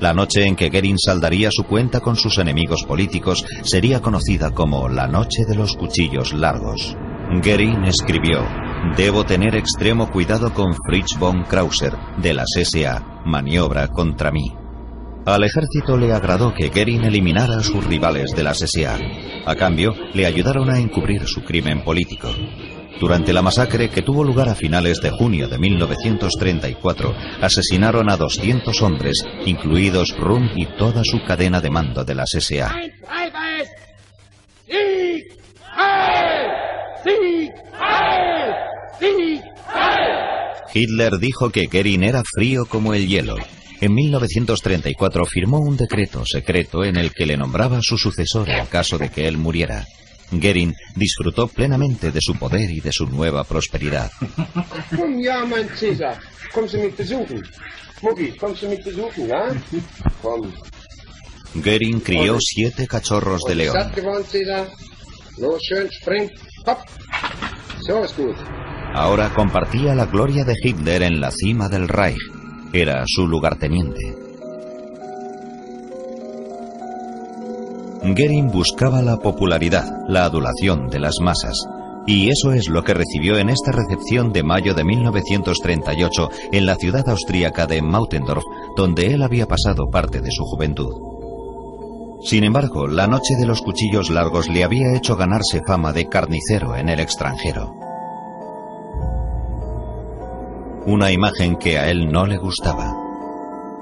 [0.00, 4.90] La noche en que Goering saldaría su cuenta con sus enemigos políticos sería conocida como
[4.90, 6.94] la Noche de los Cuchillos Largos.
[7.42, 8.46] Goering escribió,
[8.94, 14.52] Debo tener extremo cuidado con Fritz von Krauser, de las SA, maniobra contra mí.
[15.24, 18.98] Al ejército le agradó que Goering eliminara a sus rivales de la SA.
[19.46, 22.28] A cambio, le ayudaron a encubrir su crimen político.
[22.98, 28.80] Durante la masacre que tuvo lugar a finales de junio de 1934, asesinaron a 200
[28.82, 32.74] hombres, incluidos Rum y toda su cadena de mando de las SA.
[40.72, 43.36] Hitler dijo que Goering era frío como el hielo.
[43.80, 48.96] En 1934 firmó un decreto secreto en el que le nombraba su sucesor en caso
[48.96, 49.86] de que él muriera.
[50.32, 54.10] Goering disfrutó plenamente de su poder y de su nueva prosperidad.
[61.54, 63.76] Goering crió siete cachorros de león.
[68.94, 72.18] Ahora compartía la gloria de Hitler en la cima del Reich.
[72.72, 74.25] Era su lugarteniente.
[78.02, 81.56] Goering buscaba la popularidad, la adulación de las masas,
[82.06, 86.76] y eso es lo que recibió en esta recepción de mayo de 1938 en la
[86.76, 88.44] ciudad austríaca de Mautendorf,
[88.76, 90.92] donde él había pasado parte de su juventud.
[92.22, 96.76] Sin embargo, la noche de los cuchillos largos le había hecho ganarse fama de carnicero
[96.76, 97.86] en el extranjero.
[100.86, 103.05] una imagen que a él no le gustaba.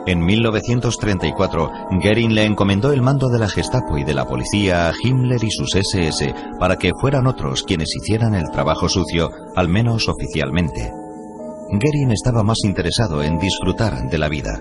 [0.07, 1.71] En 1934,
[2.03, 5.51] Goering le encomendó el mando de la Gestapo y de la policía a Himmler y
[5.51, 10.93] sus SS para que fueran otros quienes hicieran el trabajo sucio, al menos oficialmente.
[11.71, 14.61] Goering estaba más interesado en disfrutar de la vida.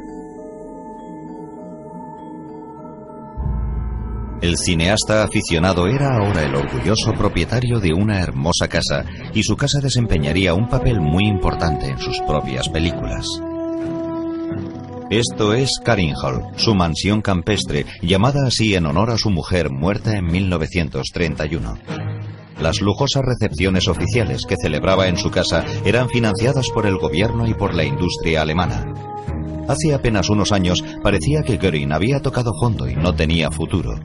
[4.41, 9.79] El cineasta aficionado era ahora el orgulloso propietario de una hermosa casa y su casa
[9.81, 13.25] desempeñaría un papel muy importante en sus propias películas.
[15.13, 20.25] Esto es Hall, su mansión campestre, llamada así en honor a su mujer muerta en
[20.25, 21.77] 1931.
[22.59, 27.53] Las lujosas recepciones oficiales que celebraba en su casa eran financiadas por el gobierno y
[27.53, 28.91] por la industria alemana.
[29.67, 33.99] Hace apenas unos años parecía que Göring había tocado fondo y no tenía futuro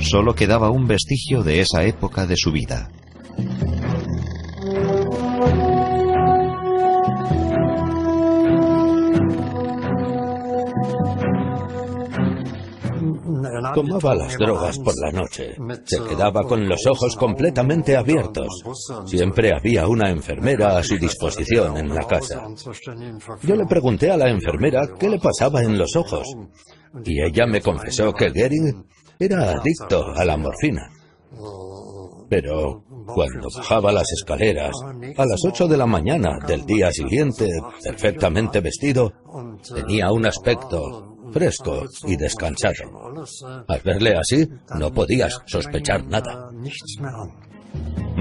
[0.00, 2.90] solo quedaba un vestigio de esa época de su vida.
[13.74, 15.54] Tomaba las drogas por la noche.
[15.84, 18.48] Se quedaba con los ojos completamente abiertos.
[19.06, 22.46] Siempre había una enfermera a su disposición en la casa.
[23.42, 26.26] Yo le pregunté a la enfermera qué le pasaba en los ojos.
[27.04, 28.86] Y ella me confesó que Gering
[29.18, 30.90] era adicto a la morfina.
[32.28, 34.70] Pero cuando bajaba las escaleras,
[35.16, 37.48] a las ocho de la mañana del día siguiente,
[37.82, 39.12] perfectamente vestido,
[39.74, 43.24] tenía un aspecto fresco y descansado.
[43.68, 46.50] Al verle así, no podías sospechar nada.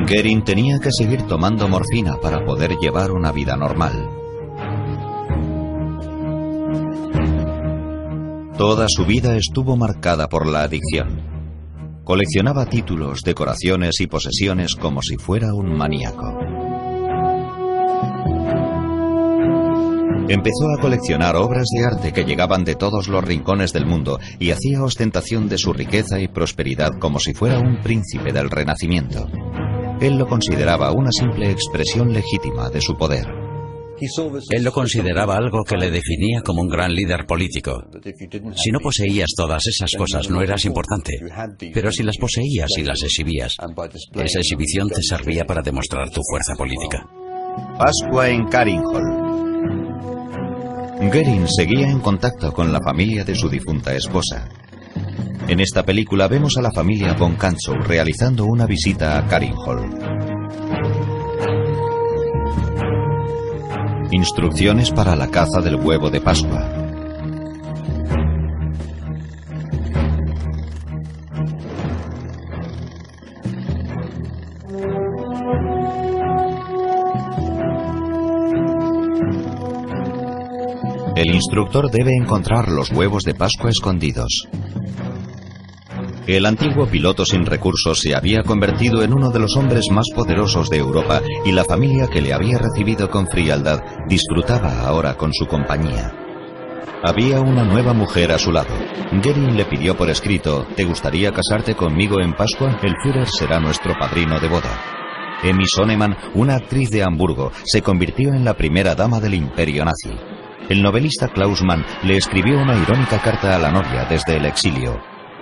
[0.06, 4.10] Gering tenía que seguir tomando morfina para poder llevar una vida normal.
[8.58, 11.30] Toda su vida estuvo marcada por la adicción.
[12.04, 16.59] Coleccionaba títulos, decoraciones y posesiones como si fuera un maníaco.
[20.30, 24.52] Empezó a coleccionar obras de arte que llegaban de todos los rincones del mundo y
[24.52, 29.26] hacía ostentación de su riqueza y prosperidad como si fuera un príncipe del Renacimiento.
[30.00, 33.26] Él lo consideraba una simple expresión legítima de su poder.
[34.52, 37.84] Él lo consideraba algo que le definía como un gran líder político.
[38.56, 41.18] Si no poseías todas esas cosas no eras importante,
[41.74, 43.58] pero si las poseías y las exhibías,
[44.14, 47.04] esa exhibición te servía para demostrar tu fuerza política.
[47.80, 49.19] Pascua en Caringhall.
[51.02, 54.50] Goering seguía en contacto con la familia de su difunta esposa.
[55.48, 59.90] En esta película vemos a la familia von Kanzow realizando una visita a Caringhall.
[64.12, 66.79] Instrucciones para la caza del huevo de Pascua.
[81.50, 84.48] El instructor debe encontrar los huevos de Pascua escondidos.
[86.28, 90.70] El antiguo piloto sin recursos se había convertido en uno de los hombres más poderosos
[90.70, 95.48] de Europa y la familia que le había recibido con frialdad disfrutaba ahora con su
[95.48, 96.14] compañía.
[97.04, 98.76] Había una nueva mujer a su lado.
[99.20, 102.78] Gering le pidió por escrito, ¿te gustaría casarte conmigo en Pascua?
[102.84, 104.80] El Führer será nuestro padrino de boda.
[105.42, 110.12] Emmy Sonnemann, una actriz de Hamburgo, se convirtió en la primera dama del imperio nazi.
[110.70, 115.02] El novelista Klaus Mann le escribió una irónica carta a la novia desde el exilio.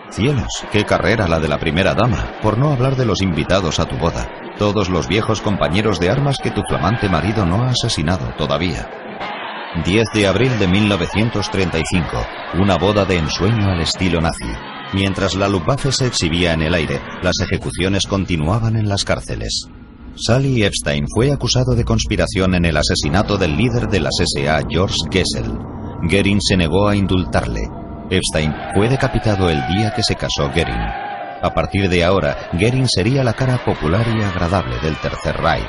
[0.10, 3.86] Cielos, qué carrera la de la primera dama, por no hablar de los invitados a
[3.86, 8.34] tu boda, todos los viejos compañeros de armas que tu flamante marido no ha asesinado
[8.38, 8.90] todavía.
[9.84, 12.26] 10 de abril de 1935,
[12.62, 14.54] una boda de ensueño al estilo nazi.
[14.94, 19.68] Mientras la Luftwaffe se exhibía en el aire, las ejecuciones continuaban en las cárceles.
[20.20, 24.98] Sally Epstein fue acusado de conspiración en el asesinato del líder de las SA, George
[25.12, 25.60] Gessel.
[26.10, 27.70] Goering se negó a indultarle.
[28.10, 30.74] Epstein fue decapitado el día que se casó Goering.
[31.44, 35.68] A partir de ahora, Goering sería la cara popular y agradable del Tercer Reich.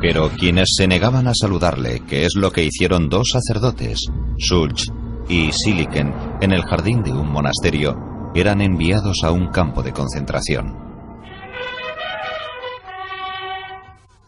[0.00, 4.06] Pero quienes se negaban a saludarle, que es lo que hicieron dos sacerdotes,
[4.38, 4.84] Schultz
[5.28, 7.96] y Siliken, en el jardín de un monasterio,
[8.36, 10.86] eran enviados a un campo de concentración.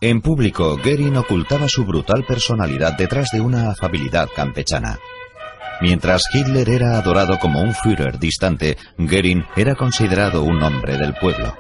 [0.01, 4.97] En público, Goering ocultaba su brutal personalidad detrás de una afabilidad campechana.
[5.81, 11.53] Mientras Hitler era adorado como un Führer distante, Goering era considerado un hombre del pueblo.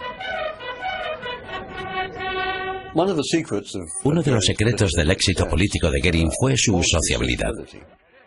[4.04, 7.50] Uno de los secretos del éxito político de Goering fue su sociabilidad.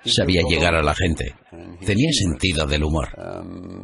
[0.06, 1.36] Sabía llegar a la gente.
[1.86, 3.10] Tenía sentido del humor.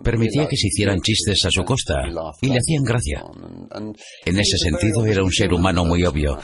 [0.04, 1.96] Permitía que se hicieran chistes a su costa
[2.42, 3.24] y le hacían gracia.
[4.26, 6.40] En ese sentido era un ser humano muy obvio.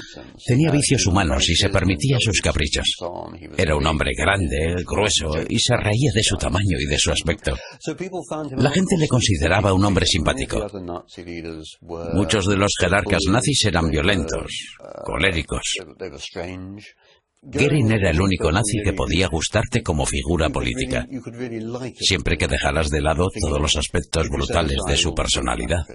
[0.46, 2.86] Tenía vicios humanos y se permitía sus caprichos.
[3.58, 7.56] Era un hombre grande, grueso y se reía de su tamaño y de su aspecto.
[8.58, 10.68] La gente le consideraba un hombre simpático.
[12.14, 15.62] Muchos de los jerarcas nazis eran violentos, coléricos.
[17.46, 21.06] Goering era el único nazi que podía gustarte como figura política,
[22.00, 25.86] siempre que dejaras de lado todos los aspectos brutales de su personalidad.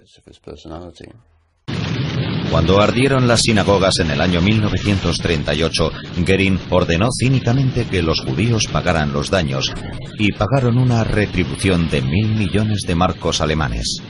[2.51, 5.91] Cuando ardieron las sinagogas en el año 1938,
[6.27, 9.73] Goering ordenó cínicamente que los judíos pagaran los daños
[10.19, 14.03] y pagaron una retribución de mil millones de marcos alemanes.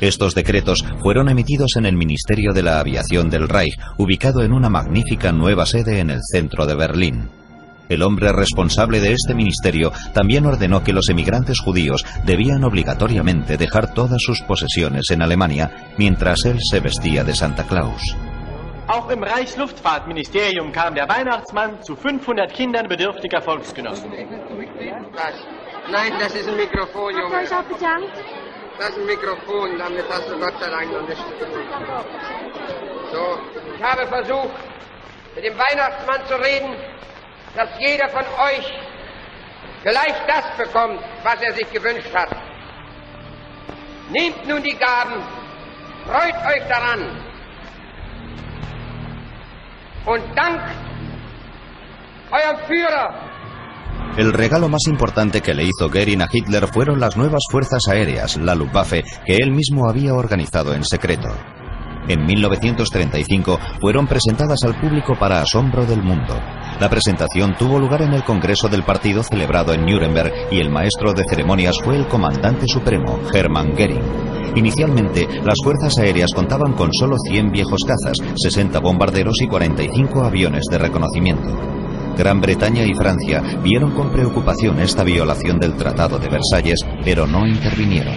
[0.00, 4.68] Estos decretos fueron emitidos en el Ministerio de la Aviación del Reich, ubicado en una
[4.68, 7.28] magnífica nueva sede en el centro de Berlín.
[7.88, 13.92] El hombre responsable de este ministerio también ordenó que los emigrantes judíos debían obligatoriamente dejar
[13.92, 18.16] todas sus posesiones en Alemania mientras él se vestía de Santa Claus.
[18.86, 24.10] Auch im Reichsluftfahrtministerium kam der Weihnachtsmann zu 500 Kindern bedürftiger Volksgenossen.
[25.90, 28.43] Nein, das ist ein Mikrofon, Junge.
[28.78, 31.66] Das ist ein Mikrofon, damit hast du Gott sei Dank noch nichts zu tun.
[33.12, 33.38] So,
[33.76, 34.50] ich habe versucht,
[35.36, 36.74] mit dem Weihnachtsmann zu reden,
[37.54, 38.72] dass jeder von euch
[39.84, 42.30] gleich das bekommt, was er sich gewünscht hat.
[44.10, 45.22] Nehmt nun die Gaben,
[46.06, 47.22] freut euch daran
[50.06, 50.68] und dankt
[52.30, 53.14] eurem Führer
[54.16, 58.36] El regalo más importante que le hizo Goering a Hitler fueron las nuevas fuerzas aéreas,
[58.36, 61.28] la Luftwaffe, que él mismo había organizado en secreto.
[62.06, 66.38] En 1935 fueron presentadas al público para asombro del mundo.
[66.78, 71.12] La presentación tuvo lugar en el Congreso del Partido celebrado en Nuremberg y el maestro
[71.12, 74.54] de ceremonias fue el comandante supremo, Hermann Goering.
[74.54, 80.66] Inicialmente, las fuerzas aéreas contaban con solo 100 viejos cazas, 60 bombarderos y 45 aviones
[80.70, 81.83] de reconocimiento.
[82.16, 87.46] Gran Bretaña y Francia vieron con preocupación esta violación del Tratado de Versalles, pero no
[87.46, 88.16] intervinieron.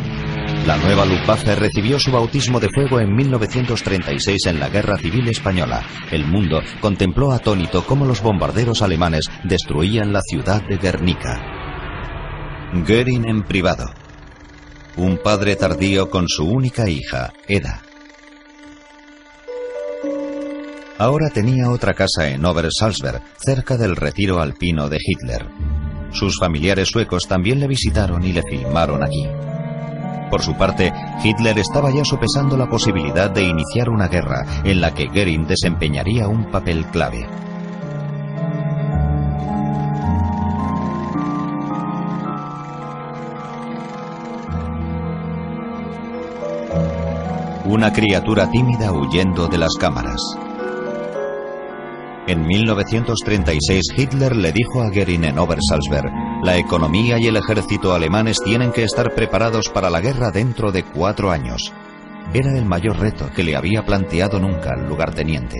[0.65, 5.81] La nueva Luftwaffe recibió su bautismo de fuego en 1936 en la Guerra Civil Española.
[6.11, 11.41] El mundo contempló atónito cómo los bombarderos alemanes destruían la ciudad de Guernica.
[12.73, 13.85] Goering en privado.
[14.97, 17.86] Un padre tardío con su única hija, Eda.
[20.99, 25.45] Ahora tenía otra casa en Obersalzberg, cerca del retiro alpino de Hitler.
[26.11, 29.27] Sus familiares suecos también le visitaron y le filmaron aquí.
[30.31, 30.91] Por su parte,
[31.23, 36.27] Hitler estaba ya sopesando la posibilidad de iniciar una guerra en la que Goering desempeñaría
[36.27, 37.27] un papel clave.
[47.65, 50.21] Una criatura tímida huyendo de las cámaras.
[52.27, 56.11] En 1936 Hitler le dijo a Goering en Obersalzberg,
[56.43, 60.83] la economía y el ejército alemanes tienen que estar preparados para la guerra dentro de
[60.83, 61.71] cuatro años.
[62.33, 65.55] Era el mayor reto que le había planteado nunca al lugarteniente.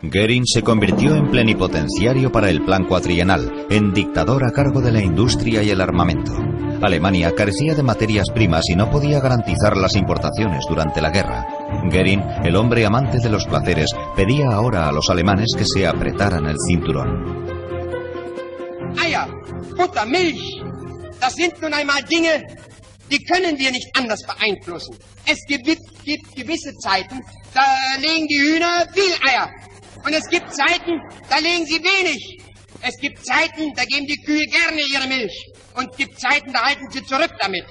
[0.00, 5.02] Goering se convirtió en plenipotenciario para el plan cuatrienal, en dictador a cargo de la
[5.02, 6.32] industria y el armamento.
[6.80, 11.57] Alemania carecía de materias primas y no podía garantizar las importaciones durante la guerra.
[11.90, 16.46] Goering, el hombre amante de los placeres, pedía ahora a los alemanes que se apretaran
[16.46, 17.46] el cinturón.
[19.02, 19.28] Eier,
[19.76, 20.62] Butter, Milch,
[21.20, 22.42] das sind nun einmal Dinge,
[23.10, 24.96] die können wir nicht anders beeinflussen.
[25.26, 25.66] Es gibt,
[26.04, 27.20] gibt gewisse Zeiten,
[27.54, 27.64] da
[28.00, 29.50] legen die Hühner viel Eier.
[30.04, 32.38] Und es gibt Zeiten, da legen sie wenig.
[32.80, 35.52] Es gibt Zeiten, da geben die Kühe gerne ihre Milch.
[35.74, 37.64] Und es gibt Zeiten, da halten sie zurück damit.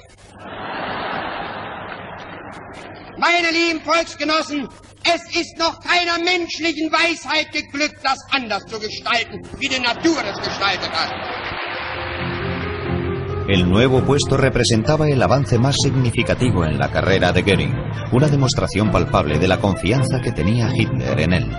[3.17, 4.67] Meine lieben Volksgenossen,
[5.03, 10.37] es ist noch keiner menschlichen Weisheit geglückt, das anders zu gestalten, wie die Natur es
[10.37, 11.11] gestaltet hat.
[13.47, 17.73] El nuevo puesto representaba el avance más significativo en la carrera de Goering,
[18.11, 21.57] una demostración palpable de la confianza que tenía Hitler en él.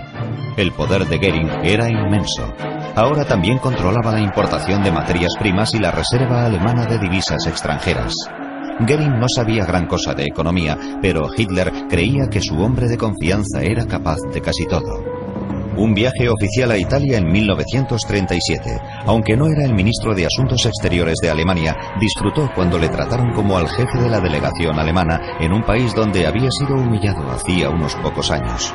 [0.55, 2.53] El poder de Goering era inmenso.
[2.95, 8.13] Ahora también controlaba la importación de materias primas y la reserva alemana de divisas extranjeras.
[8.79, 13.61] Goering no sabía gran cosa de economía, pero Hitler creía que su hombre de confianza
[13.61, 15.03] era capaz de casi todo.
[15.77, 18.81] Un viaje oficial a Italia en 1937.
[19.05, 23.57] Aunque no era el ministro de Asuntos Exteriores de Alemania, disfrutó cuando le trataron como
[23.57, 27.95] al jefe de la delegación alemana en un país donde había sido humillado hacía unos
[27.95, 28.73] pocos años.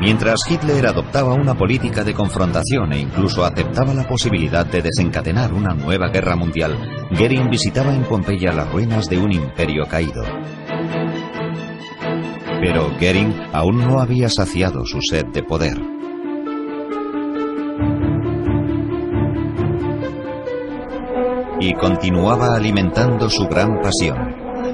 [0.00, 5.74] Mientras Hitler adoptaba una política de confrontación e incluso aceptaba la posibilidad de desencadenar una
[5.74, 6.74] nueva guerra mundial,
[7.10, 10.22] Goering visitaba en Pompeya las ruinas de un imperio caído.
[12.62, 15.76] Pero Goering aún no había saciado su sed de poder.
[21.60, 24.16] Y continuaba alimentando su gran pasión,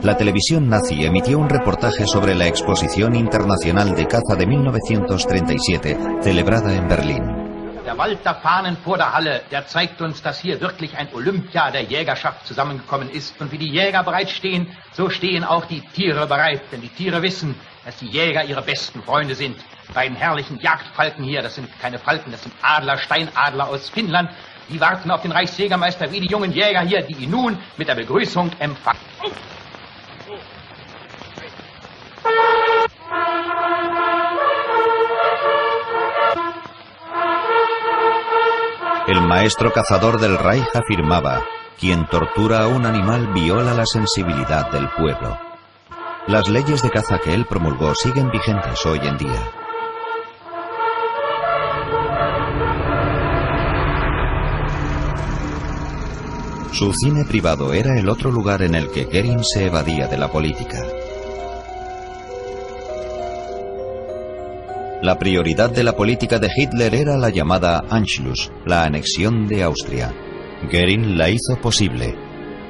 [0.06, 6.72] la televisión nazi emitió un reportaje sobre la Exposición Internacional de Caza de 1937, celebrada
[6.72, 7.82] en Berlín.
[7.84, 11.72] Der Wald der Fahnen vor der Halle, der zeigt uns, dass hier wirklich ein Olympia
[11.72, 13.34] der Jägerschaft zusammengekommen ist.
[13.40, 16.62] Und wie die Jäger bereitstehen, so stehen auch die Tiere bereit.
[16.70, 19.56] Denn die Tiere wissen, dass die Jäger ihre besten Freunde sind.
[19.92, 24.30] Bei den herrlichen Jagdfalken hier, das sind keine Falken, das sind Adler, Steinadler aus Finnland.
[24.68, 27.96] Die warten auf den Reichsjägermeister wie die jungen Jäger hier, die ihn nun mit der
[27.96, 29.00] Begrüßung empfangen.
[39.06, 41.44] El maestro cazador del Reich afirmaba,
[41.78, 45.38] quien tortura a un animal viola la sensibilidad del pueblo.
[46.26, 49.52] Las leyes de caza que él promulgó siguen vigentes hoy en día.
[56.72, 60.28] Su cine privado era el otro lugar en el que Goering se evadía de la
[60.28, 60.82] política.
[65.06, 70.12] La prioridad de la política de Hitler era la llamada Anschluss, la anexión de Austria.
[70.64, 72.12] Goering la hizo posible.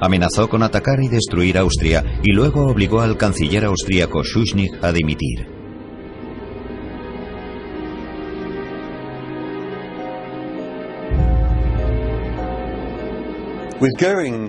[0.03, 5.47] Amenazó con atacar y destruir Austria y luego obligó al canciller austríaco Schuschnigg a dimitir.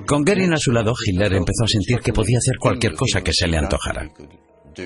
[0.06, 3.32] Con Goering a su lado, Hitler empezó a sentir que podía hacer cualquier cosa que
[3.32, 4.12] se le antojara.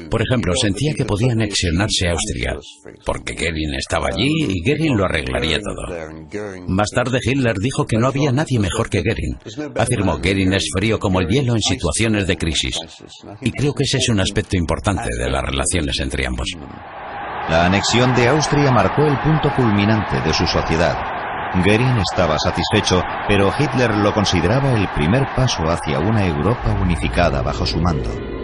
[0.09, 2.55] Por ejemplo, sentía que podía anexionarse a Austria,
[3.05, 6.67] porque Goering estaba allí y Goering lo arreglaría todo.
[6.67, 9.37] Más tarde Hitler dijo que no había nadie mejor que Goering.
[9.77, 12.77] Afirmó Goering es frío como el hielo en situaciones de crisis.
[13.41, 16.47] Y creo que ese es un aspecto importante de las relaciones entre ambos.
[17.49, 20.97] La anexión de Austria marcó el punto culminante de su sociedad.
[21.53, 27.65] Goering estaba satisfecho, pero Hitler lo consideraba el primer paso hacia una Europa unificada bajo
[27.65, 28.40] su mando.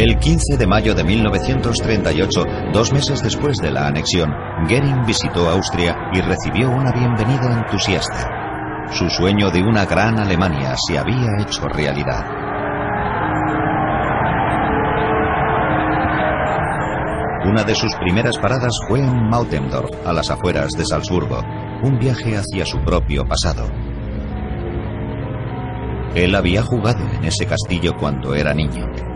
[0.00, 4.30] El 15 de mayo de 1938, dos meses después de la anexión,
[4.66, 8.88] Goering visitó Austria y recibió una bienvenida entusiasta.
[8.92, 12.24] Su sueño de una gran Alemania se había hecho realidad.
[17.44, 21.42] Una de sus primeras paradas fue en Mautendorf, a las afueras de Salzburgo,
[21.82, 23.68] un viaje hacia su propio pasado.
[26.14, 29.09] Él había jugado en ese castillo cuando era niño.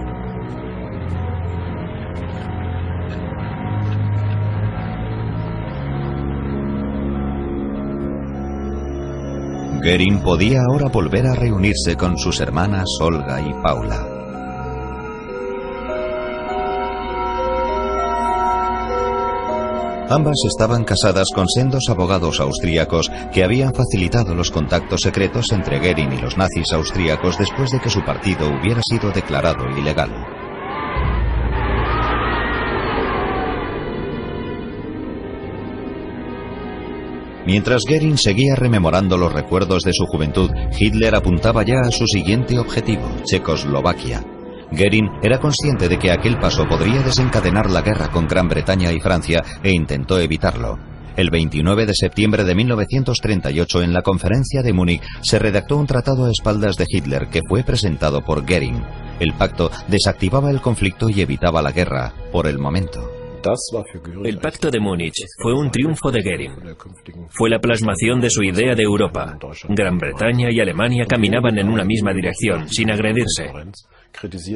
[9.84, 14.08] Goering podía ahora volver a reunirse con sus hermanas Olga y Paula.
[20.08, 26.14] Ambas estaban casadas con sendos abogados austríacos que habían facilitado los contactos secretos entre Goering
[26.14, 30.23] y los nazis austríacos después de que su partido hubiera sido declarado ilegal.
[37.46, 42.58] Mientras Goering seguía rememorando los recuerdos de su juventud, Hitler apuntaba ya a su siguiente
[42.58, 44.24] objetivo, Checoslovaquia.
[44.72, 49.00] Goering era consciente de que aquel paso podría desencadenar la guerra con Gran Bretaña y
[49.00, 50.78] Francia e intentó evitarlo.
[51.16, 56.24] El 29 de septiembre de 1938, en la conferencia de Múnich, se redactó un tratado
[56.24, 58.82] a espaldas de Hitler que fue presentado por Goering.
[59.20, 63.23] El pacto desactivaba el conflicto y evitaba la guerra, por el momento.
[64.24, 66.76] El pacto de Múnich fue un triunfo de Goering.
[67.30, 69.38] Fue la plasmación de su idea de Europa.
[69.68, 73.50] Gran Bretaña y Alemania caminaban en una misma dirección, sin agredirse.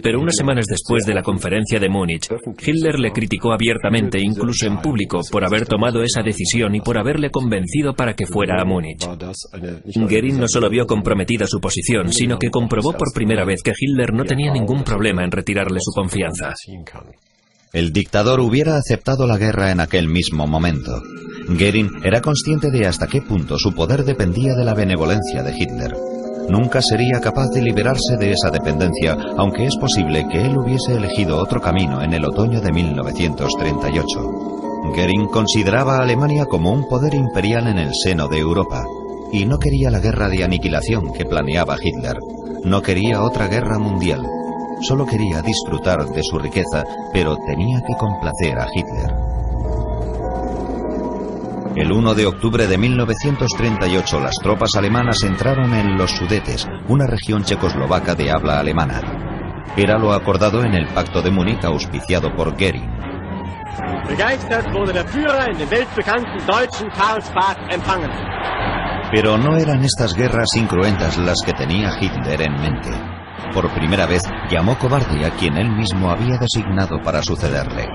[0.02, 2.28] Pero unas semanas después de la conferencia de Múnich,
[2.64, 7.30] Hitler le criticó abiertamente, incluso en público, por haber tomado esa decisión y por haberle
[7.30, 9.04] convencido para que fuera a Múnich.
[9.04, 14.12] Goering no solo vio comprometida su posición, sino que comprobó por primera vez que Hitler
[14.14, 16.54] no tenía ningún problema en retirarle su confianza.
[17.72, 21.02] El dictador hubiera aceptado la guerra en aquel mismo momento.
[21.50, 25.94] Goering era consciente de hasta qué punto su poder dependía de la benevolencia de Hitler.
[26.48, 31.36] Nunca sería capaz de liberarse de esa dependencia, aunque es posible que él hubiese elegido
[31.36, 34.20] otro camino en el otoño de 1938.
[34.94, 38.82] Goering consideraba a Alemania como un poder imperial en el seno de Europa,
[39.30, 42.16] y no quería la guerra de aniquilación que planeaba Hitler.
[42.64, 44.22] No quería otra guerra mundial.
[44.80, 49.12] Solo quería disfrutar de su riqueza, pero tenía que complacer a Hitler.
[51.76, 57.44] El 1 de octubre de 1938 las tropas alemanas entraron en los Sudetes, una región
[57.44, 59.00] checoslovaca de habla alemana.
[59.76, 62.90] Era lo acordado en el Pacto de Múnich auspiciado por Goering.
[69.12, 73.17] Pero no eran estas guerras incruentas las que tenía Hitler en mente.
[73.52, 77.86] Por primera vez llamó cobarde a quien él mismo había designado para sucederle.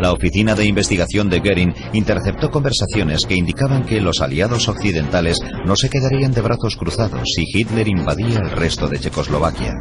[0.00, 5.76] La oficina de investigación de Goering interceptó conversaciones que indicaban que los aliados occidentales no
[5.76, 9.74] se quedarían de brazos cruzados si Hitler invadía el resto de Checoslovaquia.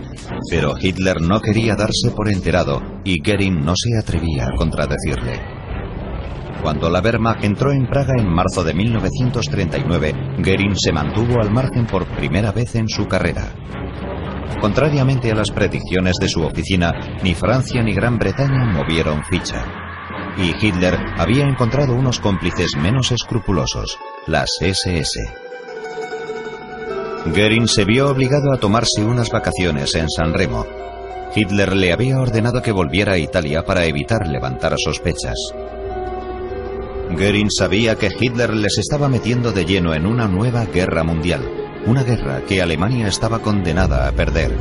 [0.49, 5.65] Pero Hitler no quería darse por enterado y Goering no se atrevía a contradecirle.
[6.61, 11.85] Cuando la Wehrmacht entró en Praga en marzo de 1939, Goering se mantuvo al margen
[11.85, 13.53] por primera vez en su carrera.
[14.59, 16.91] Contrariamente a las predicciones de su oficina,
[17.23, 19.63] ni Francia ni Gran Bretaña movieron ficha.
[20.37, 25.19] Y Hitler había encontrado unos cómplices menos escrupulosos, las SS.
[27.25, 30.65] Goering se vio obligado a tomarse unas vacaciones en San Remo.
[31.35, 35.37] Hitler le había ordenado que volviera a Italia para evitar levantar sospechas.
[37.11, 42.03] Goering sabía que Hitler les estaba metiendo de lleno en una nueva guerra mundial una
[42.03, 44.51] guerra que Alemania estaba condenada a perder,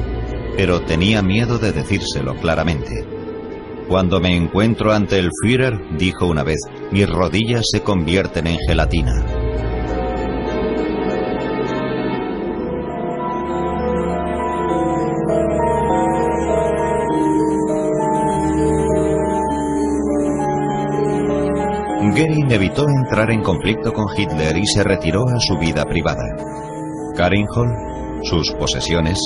[0.57, 3.07] pero tenía miedo de decírselo claramente.
[3.89, 6.61] Cuando me encuentro ante el Führer, dijo una vez,
[6.91, 9.25] mis rodillas se convierten en gelatina.
[22.15, 26.64] Goering evitó entrar en conflicto con Hitler y se retiró a su vida privada.
[27.17, 27.71] Hall,
[28.23, 29.19] sus posesiones,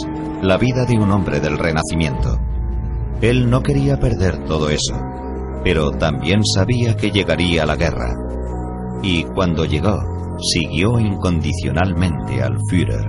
[0.43, 2.39] la vida de un hombre del Renacimiento.
[3.22, 4.95] Él no quería perder todo eso,
[5.64, 8.14] pero también sabía que llegaría la guerra.
[9.03, 9.99] Y cuando llegó,
[10.39, 13.09] siguió incondicionalmente al Führer.